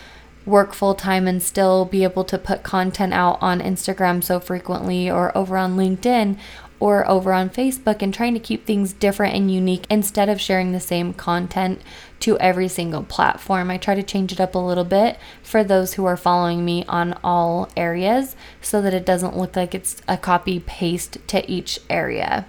work 0.46 0.72
full 0.72 0.94
time 0.94 1.28
and 1.28 1.42
still 1.42 1.84
be 1.84 2.02
able 2.02 2.24
to 2.24 2.38
put 2.38 2.62
content 2.62 3.12
out 3.12 3.36
on 3.42 3.60
Instagram 3.60 4.24
so 4.24 4.40
frequently 4.40 5.10
or 5.10 5.36
over 5.36 5.58
on 5.58 5.76
LinkedIn 5.76 6.38
or 6.78 7.08
over 7.08 7.32
on 7.32 7.50
Facebook 7.50 8.02
and 8.02 8.12
trying 8.12 8.34
to 8.34 8.40
keep 8.40 8.66
things 8.66 8.92
different 8.92 9.34
and 9.34 9.50
unique 9.50 9.86
instead 9.90 10.28
of 10.28 10.40
sharing 10.40 10.72
the 10.72 10.80
same 10.80 11.12
content 11.12 11.80
to 12.20 12.38
every 12.38 12.68
single 12.68 13.02
platform. 13.02 13.70
I 13.70 13.78
try 13.78 13.94
to 13.94 14.02
change 14.02 14.32
it 14.32 14.40
up 14.40 14.54
a 14.54 14.58
little 14.58 14.84
bit 14.84 15.18
for 15.42 15.62
those 15.62 15.94
who 15.94 16.04
are 16.04 16.16
following 16.16 16.64
me 16.64 16.84
on 16.88 17.18
all 17.22 17.68
areas 17.76 18.36
so 18.60 18.80
that 18.82 18.94
it 18.94 19.06
doesn't 19.06 19.36
look 19.36 19.56
like 19.56 19.74
it's 19.74 20.00
a 20.08 20.16
copy 20.16 20.60
paste 20.60 21.18
to 21.28 21.48
each 21.50 21.80
area. 21.90 22.46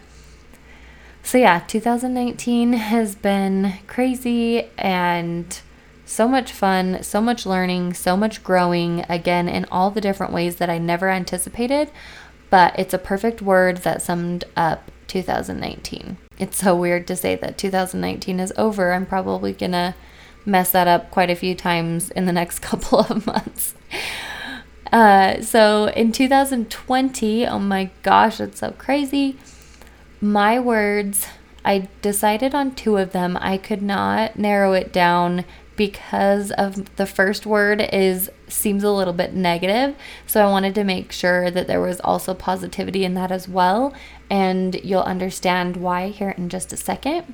So, 1.23 1.37
yeah, 1.37 1.59
2019 1.59 2.73
has 2.73 3.15
been 3.15 3.73
crazy 3.87 4.69
and 4.77 5.59
so 6.05 6.27
much 6.27 6.53
fun, 6.53 7.03
so 7.03 7.19
much 7.19 7.45
learning, 7.45 7.93
so 7.93 8.15
much 8.15 8.43
growing 8.43 9.03
again 9.09 9.49
in 9.49 9.65
all 9.65 9.91
the 9.91 9.99
different 9.99 10.31
ways 10.31 10.55
that 10.55 10.69
I 10.69 10.77
never 10.77 11.09
anticipated 11.09 11.91
but 12.49 12.77
it's 12.77 12.93
a 12.93 12.97
perfect 12.97 13.41
word 13.41 13.77
that 13.77 14.01
summed 14.01 14.45
up 14.55 14.91
2019. 15.07 16.17
It's 16.39 16.57
so 16.57 16.75
weird 16.75 17.07
to 17.07 17.15
say 17.15 17.35
that 17.35 17.57
2019 17.57 18.39
is 18.39 18.53
over. 18.57 18.93
I'm 18.93 19.05
probably 19.05 19.53
gonna 19.53 19.95
mess 20.45 20.71
that 20.71 20.87
up 20.87 21.11
quite 21.11 21.29
a 21.29 21.35
few 21.35 21.55
times 21.55 22.09
in 22.11 22.25
the 22.25 22.33
next 22.33 22.59
couple 22.61 22.99
of 22.99 23.25
months. 23.25 23.75
Uh, 24.91 25.41
so 25.41 25.87
in 25.87 26.11
2020, 26.11 27.45
oh 27.45 27.59
my 27.59 27.89
gosh, 28.03 28.39
it's 28.39 28.59
so 28.59 28.71
crazy. 28.71 29.37
My 30.21 30.59
words, 30.59 31.27
I 31.65 31.89
decided 32.01 32.55
on 32.55 32.73
two 32.73 32.97
of 32.97 33.11
them. 33.11 33.37
I 33.41 33.57
could 33.57 33.81
not 33.81 34.39
narrow 34.39 34.73
it 34.73 34.93
down 34.93 35.43
because 35.77 36.51
of 36.51 36.93
the 36.97 37.05
first 37.05 37.45
word 37.45 37.81
is 37.93 38.29
seems 38.49 38.83
a 38.83 38.91
little 38.91 39.13
bit 39.13 39.33
negative. 39.33 39.95
So 40.25 40.45
I 40.45 40.49
wanted 40.49 40.75
to 40.75 40.83
make 40.83 41.11
sure 41.13 41.49
that 41.49 41.67
there 41.67 41.79
was 41.79 42.01
also 42.01 42.33
positivity 42.33 43.05
in 43.05 43.13
that 43.13 43.31
as 43.31 43.47
well. 43.47 43.93
And 44.29 44.75
you'll 44.83 45.01
understand 45.03 45.77
why 45.77 46.09
here 46.09 46.31
in 46.31 46.49
just 46.49 46.73
a 46.73 46.77
second. 46.77 47.33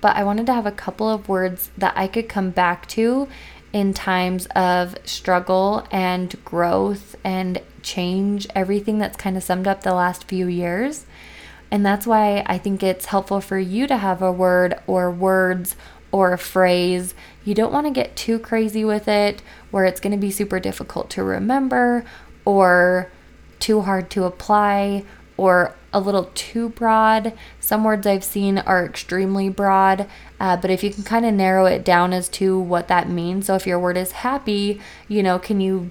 But 0.00 0.16
I 0.16 0.24
wanted 0.24 0.46
to 0.46 0.54
have 0.54 0.66
a 0.66 0.72
couple 0.72 1.08
of 1.08 1.28
words 1.28 1.70
that 1.78 1.94
I 1.96 2.06
could 2.08 2.28
come 2.28 2.50
back 2.50 2.86
to 2.88 3.28
in 3.72 3.94
times 3.94 4.46
of 4.56 4.96
struggle 5.04 5.86
and 5.90 6.42
growth 6.44 7.16
and 7.22 7.60
change, 7.82 8.46
everything 8.54 8.98
that's 8.98 9.16
kind 9.16 9.36
of 9.36 9.42
summed 9.42 9.66
up 9.66 9.82
the 9.82 9.94
last 9.94 10.24
few 10.24 10.46
years. 10.46 11.06
And 11.70 11.84
that's 11.84 12.06
why 12.06 12.42
I 12.46 12.56
think 12.58 12.82
it's 12.82 13.06
helpful 13.06 13.40
for 13.40 13.58
you 13.58 13.86
to 13.86 13.98
have 13.98 14.22
a 14.22 14.32
word 14.32 14.80
or 14.86 15.10
words 15.10 15.76
or 16.10 16.32
a 16.32 16.38
phrase. 16.38 17.14
You 17.44 17.54
don't 17.54 17.72
want 17.72 17.86
to 17.86 17.92
get 17.92 18.16
too 18.16 18.38
crazy 18.38 18.84
with 18.84 19.08
it 19.08 19.42
where 19.70 19.84
it's 19.84 20.00
going 20.00 20.12
to 20.12 20.18
be 20.18 20.30
super 20.30 20.60
difficult 20.60 21.10
to 21.10 21.22
remember 21.22 22.04
or 22.44 23.10
too 23.58 23.82
hard 23.82 24.10
to 24.10 24.24
apply 24.24 25.04
or 25.36 25.74
a 25.92 26.00
little 26.00 26.30
too 26.34 26.70
broad. 26.70 27.32
Some 27.60 27.84
words 27.84 28.06
I've 28.06 28.24
seen 28.24 28.58
are 28.58 28.84
extremely 28.84 29.48
broad, 29.48 30.08
uh, 30.38 30.56
but 30.56 30.70
if 30.70 30.82
you 30.82 30.90
can 30.90 31.04
kind 31.04 31.24
of 31.24 31.34
narrow 31.34 31.66
it 31.66 31.84
down 31.84 32.12
as 32.12 32.28
to 32.30 32.58
what 32.58 32.88
that 32.88 33.08
means. 33.08 33.46
So 33.46 33.54
if 33.54 33.66
your 33.66 33.78
word 33.78 33.96
is 33.96 34.12
happy, 34.12 34.80
you 35.06 35.22
know, 35.22 35.38
can 35.38 35.60
you 35.60 35.90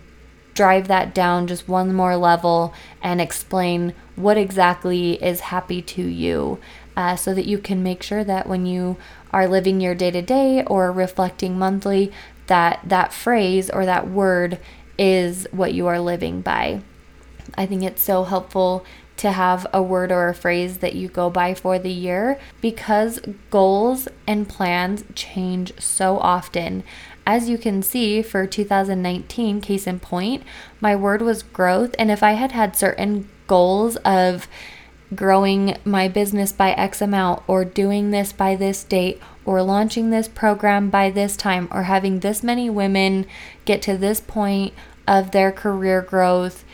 drive 0.54 0.88
that 0.88 1.14
down 1.14 1.46
just 1.46 1.68
one 1.68 1.94
more 1.94 2.18
level 2.18 2.74
and 3.02 3.22
explain 3.22 3.94
what 4.16 4.38
exactly 4.38 5.24
is 5.24 5.40
happy 5.40 5.84
to 5.84 6.02
you 6.02 6.60
uh, 6.98 7.16
so 7.16 7.32
that 7.36 7.46
you 7.46 7.60
can 7.60 7.84
make 7.84 8.02
sure 8.02 8.24
that 8.24 8.50
when 8.50 8.66
you 8.66 8.98
are 9.32 9.48
living 9.48 9.80
your 9.80 9.94
day 9.94 10.10
to 10.10 10.22
day 10.22 10.64
or 10.66 10.92
reflecting 10.92 11.58
monthly, 11.58 12.12
that 12.48 12.80
that 12.84 13.14
phrase 13.14 13.70
or 13.70 13.86
that 13.86 14.10
word 14.10 14.60
is 14.98 15.48
what 15.52 15.76
you 15.76 15.86
are 15.86 16.00
living 16.00 16.42
by. 16.42 16.82
I 17.56 17.68
think 17.68 17.84
it's 17.84 18.02
so 18.02 18.24
helpful 18.24 18.84
to 19.18 19.32
have 19.32 19.68
a 19.72 19.82
word 19.82 20.12
or 20.12 20.28
a 20.28 20.34
phrase 20.34 20.80
that 20.80 20.96
you 20.96 21.08
go 21.08 21.30
by 21.30 21.54
for 21.54 21.78
the 21.78 21.92
year 21.92 22.40
because 22.62 23.20
goals 23.52 24.08
and 24.26 24.50
plans 24.50 25.04
change 25.14 25.80
so 25.80 26.18
often. 26.18 26.84
As 27.28 27.48
you 27.48 27.60
can 27.60 27.84
see 27.84 28.24
for 28.24 28.48
2019, 28.48 29.62
case 29.62 29.86
in 29.86 30.00
point, 30.00 30.44
my 30.82 30.96
word 30.96 31.22
was 31.22 31.44
growth. 31.44 31.94
And 32.00 32.10
if 32.10 32.24
I 32.24 32.32
had 32.32 32.54
had 32.54 32.76
certain 32.76 33.30
goals 33.46 33.98
of 33.98 34.48
growing 35.16 35.78
my 35.86 36.08
business 36.08 36.52
by 36.52 36.72
X 36.72 37.02
amount, 37.02 37.44
or 37.48 37.64
doing 37.64 38.12
this 38.12 38.34
by 38.34 38.56
this 38.56 38.84
date, 38.84 39.22
or 39.46 39.62
launching 39.62 40.10
this 40.10 40.28
program 40.28 40.90
by 40.90 41.10
this 41.10 41.38
time, 41.38 41.68
or 41.72 41.84
having 41.84 42.20
this 42.20 42.44
many 42.44 42.70
women 42.70 43.26
get 43.66 43.82
to 43.84 43.98
this 43.98 44.20
point 44.20 44.74
of 45.08 45.32
their 45.32 45.52
career 45.52 46.02
growth, 46.02 46.66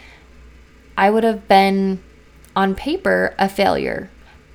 I 0.97 1.09
would 1.09 1.23
have 1.23 1.47
been 1.47 2.03
on 2.55 2.75
paper 2.75 3.35
a 3.37 3.49
failure 3.49 4.09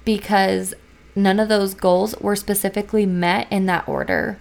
because 0.04 0.74
none 1.14 1.40
of 1.40 1.48
those 1.48 1.74
goals 1.74 2.16
were 2.20 2.36
specifically 2.36 3.06
met 3.06 3.50
in 3.50 3.66
that 3.66 3.86
order. 3.88 4.40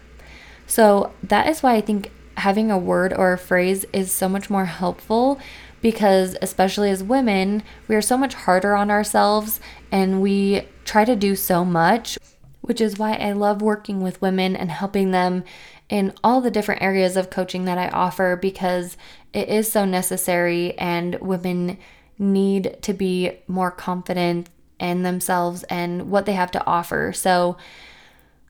So 0.65 1.13
that 1.23 1.47
is 1.47 1.63
why 1.63 1.75
I 1.75 1.81
think 1.81 2.11
having 2.37 2.69
a 2.69 2.77
word 2.77 3.13
or 3.13 3.33
a 3.33 3.37
phrase 3.37 3.85
is 3.91 4.11
so 4.11 4.29
much 4.29 4.49
more 4.49 4.65
helpful 4.65 5.39
because, 5.87 6.35
especially 6.41 6.91
as 6.91 7.01
women, 7.01 7.63
we 7.87 7.95
are 7.95 8.01
so 8.01 8.17
much 8.17 8.33
harder 8.33 8.75
on 8.75 8.91
ourselves 8.91 9.61
and 9.89 10.21
we 10.21 10.67
try 10.83 11.05
to 11.05 11.15
do 11.15 11.33
so 11.33 11.63
much. 11.63 12.17
which 12.59 12.81
is 12.81 12.97
why 12.97 13.13
I 13.13 13.31
love 13.31 13.61
working 13.61 14.01
with 14.01 14.21
women 14.21 14.53
and 14.53 14.69
helping 14.69 15.11
them 15.11 15.45
in 15.87 16.11
all 16.21 16.41
the 16.41 16.51
different 16.51 16.81
areas 16.81 17.15
of 17.15 17.29
coaching 17.29 17.63
that 17.63 17.77
I 17.77 17.87
offer 17.87 18.35
because 18.35 18.97
it 19.31 19.47
is 19.47 19.71
so 19.71 19.85
necessary 19.85 20.77
and 20.77 21.17
women 21.21 21.77
need 22.19 22.79
to 22.81 22.91
be 22.91 23.37
more 23.47 23.71
confident 23.71 24.49
in 24.81 25.03
themselves 25.03 25.63
and 25.69 26.11
what 26.11 26.25
they 26.25 26.33
have 26.33 26.51
to 26.51 26.65
offer. 26.67 27.13
So, 27.13 27.55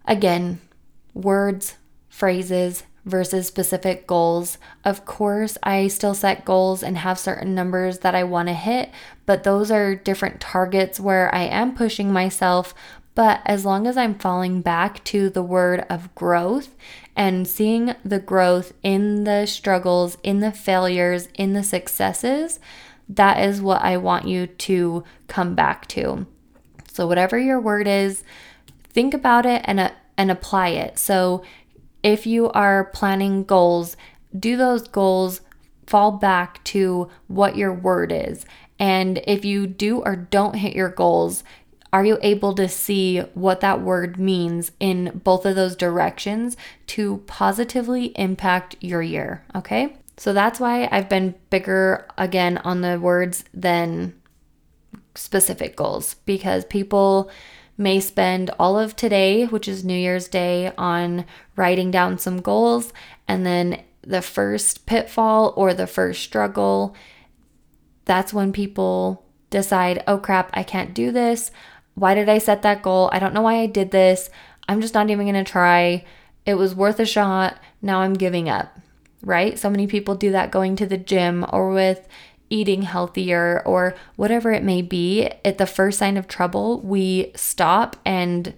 again, 0.05 0.59
words, 1.13 1.75
phrases 2.09 2.81
versus 3.07 3.47
specific 3.47 4.05
goals. 4.05 4.57
Of 4.83 5.05
course, 5.05 5.57
I 5.63 5.87
still 5.87 6.13
set 6.13 6.45
goals 6.45 6.83
and 6.83 6.97
have 6.97 7.17
certain 7.17 7.55
numbers 7.55 7.99
that 7.99 8.13
I 8.13 8.23
want 8.23 8.49
to 8.49 8.53
hit, 8.53 8.91
but 9.25 9.43
those 9.43 9.71
are 9.71 9.95
different 9.95 10.39
targets 10.39 10.99
where 10.99 11.33
I 11.33 11.43
am 11.43 11.73
pushing 11.75 12.11
myself. 12.11 12.75
But 13.15 13.41
as 13.45 13.65
long 13.65 13.87
as 13.87 13.97
I'm 13.97 14.19
falling 14.19 14.61
back 14.61 15.03
to 15.05 15.31
the 15.31 15.41
word 15.41 15.85
of 15.89 16.13
growth 16.13 16.75
and 17.15 17.47
seeing 17.47 17.95
the 18.05 18.19
growth 18.19 18.73
in 18.83 19.23
the 19.23 19.47
struggles, 19.47 20.19
in 20.21 20.39
the 20.39 20.51
failures, 20.51 21.27
in 21.33 21.53
the 21.53 21.63
successes, 21.63 22.59
that 23.09 23.43
is 23.43 23.61
what 23.61 23.81
I 23.81 23.97
want 23.97 24.27
you 24.27 24.45
to 24.47 25.03
come 25.27 25.55
back 25.55 25.87
to. 25.87 26.27
So, 26.91 27.07
whatever 27.07 27.39
your 27.39 27.59
word 27.59 27.87
is, 27.87 28.23
think 28.83 29.13
about 29.13 29.45
it 29.45 29.61
and, 29.65 29.79
uh, 29.79 29.91
and 30.17 30.29
apply 30.29 30.69
it. 30.69 30.99
So, 30.99 31.43
if 32.03 32.25
you 32.25 32.49
are 32.51 32.85
planning 32.85 33.43
goals, 33.43 33.97
do 34.37 34.57
those 34.57 34.87
goals 34.87 35.41
fall 35.85 36.11
back 36.11 36.63
to 36.65 37.09
what 37.27 37.57
your 37.57 37.73
word 37.73 38.11
is. 38.11 38.45
And 38.79 39.21
if 39.25 39.43
you 39.45 39.65
do 39.65 39.99
or 39.99 40.15
don't 40.15 40.55
hit 40.55 40.75
your 40.75 40.89
goals, 40.89 41.43
are 41.93 42.05
you 42.05 42.19
able 42.21 42.53
to 42.55 42.67
see 42.67 43.19
what 43.33 43.61
that 43.61 43.81
word 43.81 44.19
means 44.19 44.71
in 44.79 45.21
both 45.23 45.45
of 45.45 45.55
those 45.55 45.75
directions 45.75 46.57
to 46.87 47.23
positively 47.27 48.07
impact 48.17 48.75
your 48.81 49.01
year? 49.01 49.43
Okay. 49.55 49.95
So 50.17 50.33
that's 50.33 50.59
why 50.59 50.89
I've 50.91 51.09
been 51.09 51.35
bigger 51.49 52.07
again 52.17 52.57
on 52.59 52.81
the 52.81 52.99
words 52.99 53.45
than 53.53 54.15
specific 55.15 55.75
goals 55.75 56.15
because 56.25 56.65
people 56.65 57.29
may 57.77 57.99
spend 57.99 58.49
all 58.59 58.77
of 58.77 58.95
today, 58.95 59.45
which 59.45 59.67
is 59.67 59.83
New 59.83 59.97
Year's 59.97 60.27
Day, 60.27 60.71
on 60.77 61.25
writing 61.55 61.91
down 61.91 62.17
some 62.17 62.41
goals. 62.41 62.91
And 63.27 63.45
then 63.45 63.83
the 64.01 64.21
first 64.21 64.85
pitfall 64.85 65.53
or 65.55 65.73
the 65.73 65.87
first 65.87 66.21
struggle, 66.21 66.95
that's 68.05 68.33
when 68.33 68.51
people 68.51 69.25
decide, 69.49 70.03
oh 70.07 70.17
crap, 70.17 70.49
I 70.53 70.63
can't 70.63 70.93
do 70.93 71.11
this. 71.11 71.51
Why 71.93 72.13
did 72.13 72.29
I 72.29 72.37
set 72.37 72.61
that 72.61 72.81
goal? 72.81 73.09
I 73.11 73.19
don't 73.19 73.33
know 73.33 73.41
why 73.41 73.59
I 73.59 73.65
did 73.65 73.91
this. 73.91 74.29
I'm 74.67 74.81
just 74.81 74.93
not 74.93 75.09
even 75.09 75.25
going 75.25 75.43
to 75.43 75.49
try. 75.49 76.05
It 76.45 76.55
was 76.55 76.75
worth 76.75 76.99
a 76.99 77.05
shot. 77.05 77.57
Now 77.81 78.01
I'm 78.01 78.13
giving 78.13 78.49
up 78.49 78.77
right? 79.21 79.57
So 79.57 79.69
many 79.69 79.87
people 79.87 80.15
do 80.15 80.31
that 80.31 80.51
going 80.51 80.75
to 80.77 80.85
the 80.85 80.97
gym 80.97 81.45
or 81.51 81.71
with 81.71 82.07
eating 82.49 82.83
healthier 82.83 83.61
or 83.65 83.95
whatever 84.15 84.51
it 84.51 84.63
may 84.63 84.81
be. 84.81 85.29
At 85.43 85.57
the 85.57 85.65
first 85.65 85.99
sign 85.99 86.17
of 86.17 86.27
trouble, 86.27 86.81
we 86.81 87.31
stop 87.35 87.95
and 88.05 88.53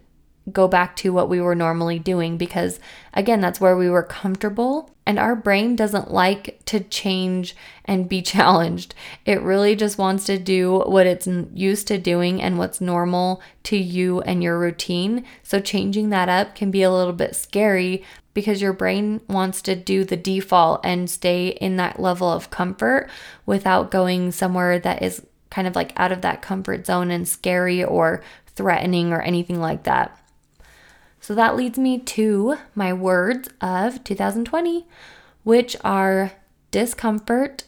go 0.51 0.67
back 0.67 0.95
to 0.95 1.13
what 1.13 1.29
we 1.29 1.41
were 1.41 1.55
normally 1.55 1.99
doing 1.99 2.37
because, 2.37 2.79
again, 3.13 3.41
that's 3.41 3.61
where 3.61 3.77
we 3.77 3.89
were 3.89 4.03
comfortable. 4.03 4.89
And 5.05 5.17
our 5.17 5.35
brain 5.35 5.75
doesn't 5.75 6.11
like 6.11 6.63
to 6.65 6.79
change 6.81 7.55
and 7.85 8.09
be 8.09 8.21
challenged. 8.23 8.95
It 9.25 9.41
really 9.41 9.75
just 9.75 9.97
wants 9.97 10.25
to 10.25 10.37
do 10.37 10.79
what 10.85 11.07
it's 11.07 11.27
used 11.27 11.87
to 11.87 11.97
doing 11.97 12.41
and 12.41 12.57
what's 12.57 12.81
normal 12.81 13.41
to 13.63 13.77
you 13.77 14.21
and 14.21 14.43
your 14.43 14.59
routine. 14.59 15.25
So, 15.43 15.59
changing 15.59 16.09
that 16.09 16.29
up 16.29 16.55
can 16.55 16.71
be 16.71 16.83
a 16.83 16.91
little 16.91 17.13
bit 17.13 17.35
scary 17.35 18.03
because 18.33 18.61
your 18.61 18.73
brain 18.73 19.21
wants 19.27 19.61
to 19.63 19.75
do 19.75 20.03
the 20.03 20.17
default 20.17 20.81
and 20.83 21.09
stay 21.09 21.47
in 21.47 21.77
that 21.77 21.99
level 21.99 22.31
of 22.31 22.49
comfort 22.49 23.09
without 23.45 23.91
going 23.91 24.31
somewhere 24.31 24.79
that 24.79 25.01
is 25.01 25.25
kind 25.49 25.67
of 25.67 25.75
like 25.75 25.93
out 25.97 26.11
of 26.11 26.21
that 26.21 26.41
comfort 26.41 26.85
zone 26.85 27.11
and 27.11 27.27
scary 27.27 27.83
or 27.83 28.23
threatening 28.55 29.11
or 29.11 29.21
anything 29.21 29.59
like 29.59 29.83
that. 29.83 30.17
So 31.19 31.35
that 31.35 31.55
leads 31.55 31.77
me 31.77 31.99
to 31.99 32.57
my 32.75 32.93
words 32.93 33.49
of 33.61 34.03
2020, 34.03 34.87
which 35.43 35.75
are 35.83 36.31
discomfort 36.71 37.65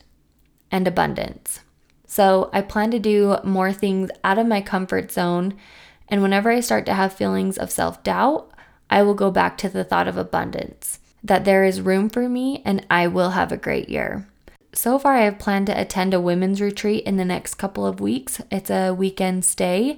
and 0.72 0.88
abundance. 0.88 1.62
So 2.06 2.50
I 2.54 2.62
plan 2.62 2.92
to 2.92 3.00
do 3.00 3.38
more 3.44 3.74
things 3.74 4.10
out 4.24 4.38
of 4.38 4.48
my 4.48 4.62
comfort 4.62 5.12
zone. 5.12 5.54
And 6.08 6.22
whenever 6.22 6.52
I 6.52 6.60
start 6.60 6.86
to 6.88 6.94
have 6.94 7.14
feelings 7.14 7.58
of 7.58 7.72
self 7.72 8.04
doubt, 8.04 8.51
I 8.92 9.02
will 9.02 9.16
go 9.16 9.32
back 9.32 9.58
to 9.60 9.70
the 9.70 9.86
thought 9.86 10.08
of 10.08 10.18
abundance, 10.18 11.00
that 11.24 11.46
there 11.46 11.64
is 11.64 11.82
room 11.82 12.10
for 12.10 12.28
me 12.30 12.62
and 12.66 12.86
I 12.92 13.08
will 13.08 13.32
have 13.32 13.52
a 13.52 13.58
great 13.58 13.90
year. 13.90 14.28
So 14.74 15.00
far, 15.00 15.16
I 15.16 15.24
have 15.24 15.40
planned 15.40 15.68
to 15.68 15.80
attend 15.80 16.14
a 16.14 16.22
women's 16.22 16.62
retreat 16.62 17.04
in 17.06 17.18
the 17.18 17.26
next 17.26 17.56
couple 17.56 17.86
of 17.86 18.00
weeks. 18.00 18.42
It's 18.50 18.70
a 18.70 18.94
weekend 18.94 19.44
stay, 19.44 19.98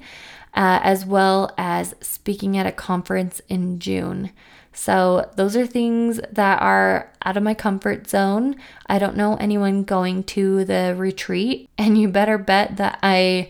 uh, 0.55 0.79
as 0.83 1.05
well 1.05 1.53
as 1.57 1.95
speaking 2.01 2.57
at 2.57 2.65
a 2.65 2.71
conference 2.71 3.41
in 3.49 3.79
June. 3.79 4.31
So, 4.75 5.29
those 5.35 5.55
are 5.55 5.67
things 5.67 6.19
that 6.31 6.59
are 6.59 7.11
out 7.23 7.37
of 7.37 7.43
my 7.43 7.53
comfort 7.53 8.09
zone. 8.09 8.55
I 8.87 8.97
don't 8.97 9.15
know 9.15 9.35
anyone 9.35 9.83
going 9.83 10.23
to 10.23 10.65
the 10.65 10.95
retreat, 10.97 11.69
and 11.77 11.95
you 11.95 12.07
better 12.07 12.39
bet 12.39 12.77
that 12.77 12.97
I 13.03 13.49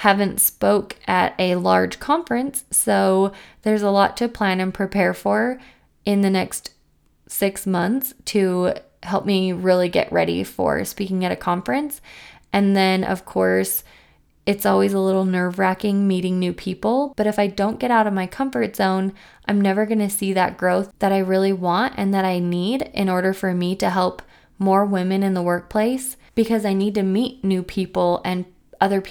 haven't 0.00 0.40
spoke 0.40 0.96
at 1.06 1.34
a 1.38 1.56
large 1.56 2.00
conference, 2.00 2.64
so 2.70 3.32
there's 3.62 3.82
a 3.82 3.90
lot 3.90 4.16
to 4.16 4.26
plan 4.28 4.58
and 4.58 4.72
prepare 4.72 5.12
for 5.12 5.60
in 6.06 6.22
the 6.22 6.30
next 6.30 6.72
6 7.28 7.66
months 7.66 8.14
to 8.24 8.72
help 9.02 9.26
me 9.26 9.52
really 9.52 9.90
get 9.90 10.10
ready 10.10 10.42
for 10.42 10.86
speaking 10.86 11.22
at 11.22 11.32
a 11.32 11.36
conference. 11.36 12.00
And 12.50 12.74
then 12.74 13.04
of 13.04 13.26
course, 13.26 13.84
it's 14.46 14.64
always 14.64 14.94
a 14.94 14.98
little 14.98 15.26
nerve 15.26 15.58
wracking 15.58 16.08
meeting 16.08 16.38
new 16.38 16.54
people, 16.54 17.12
but 17.18 17.26
if 17.26 17.38
I 17.38 17.46
don't 17.46 17.78
get 17.78 17.90
out 17.90 18.06
of 18.06 18.14
my 18.14 18.26
comfort 18.26 18.76
zone, 18.76 19.12
I'm 19.46 19.60
never 19.60 19.84
going 19.84 19.98
to 19.98 20.08
see 20.08 20.32
that 20.32 20.56
growth 20.56 20.94
that 21.00 21.12
I 21.12 21.18
really 21.18 21.52
want 21.52 21.92
and 21.98 22.14
that 22.14 22.24
I 22.24 22.38
need 22.38 22.90
in 22.94 23.10
order 23.10 23.34
for 23.34 23.52
me 23.52 23.76
to 23.76 23.90
help 23.90 24.22
more 24.58 24.86
women 24.86 25.22
in 25.22 25.34
the 25.34 25.42
workplace 25.42 26.16
because 26.34 26.64
I 26.64 26.72
need 26.72 26.94
to 26.94 27.02
meet 27.02 27.44
new 27.44 27.62
people 27.62 28.22
and 28.24 28.46
other 28.80 29.02
people 29.02 29.10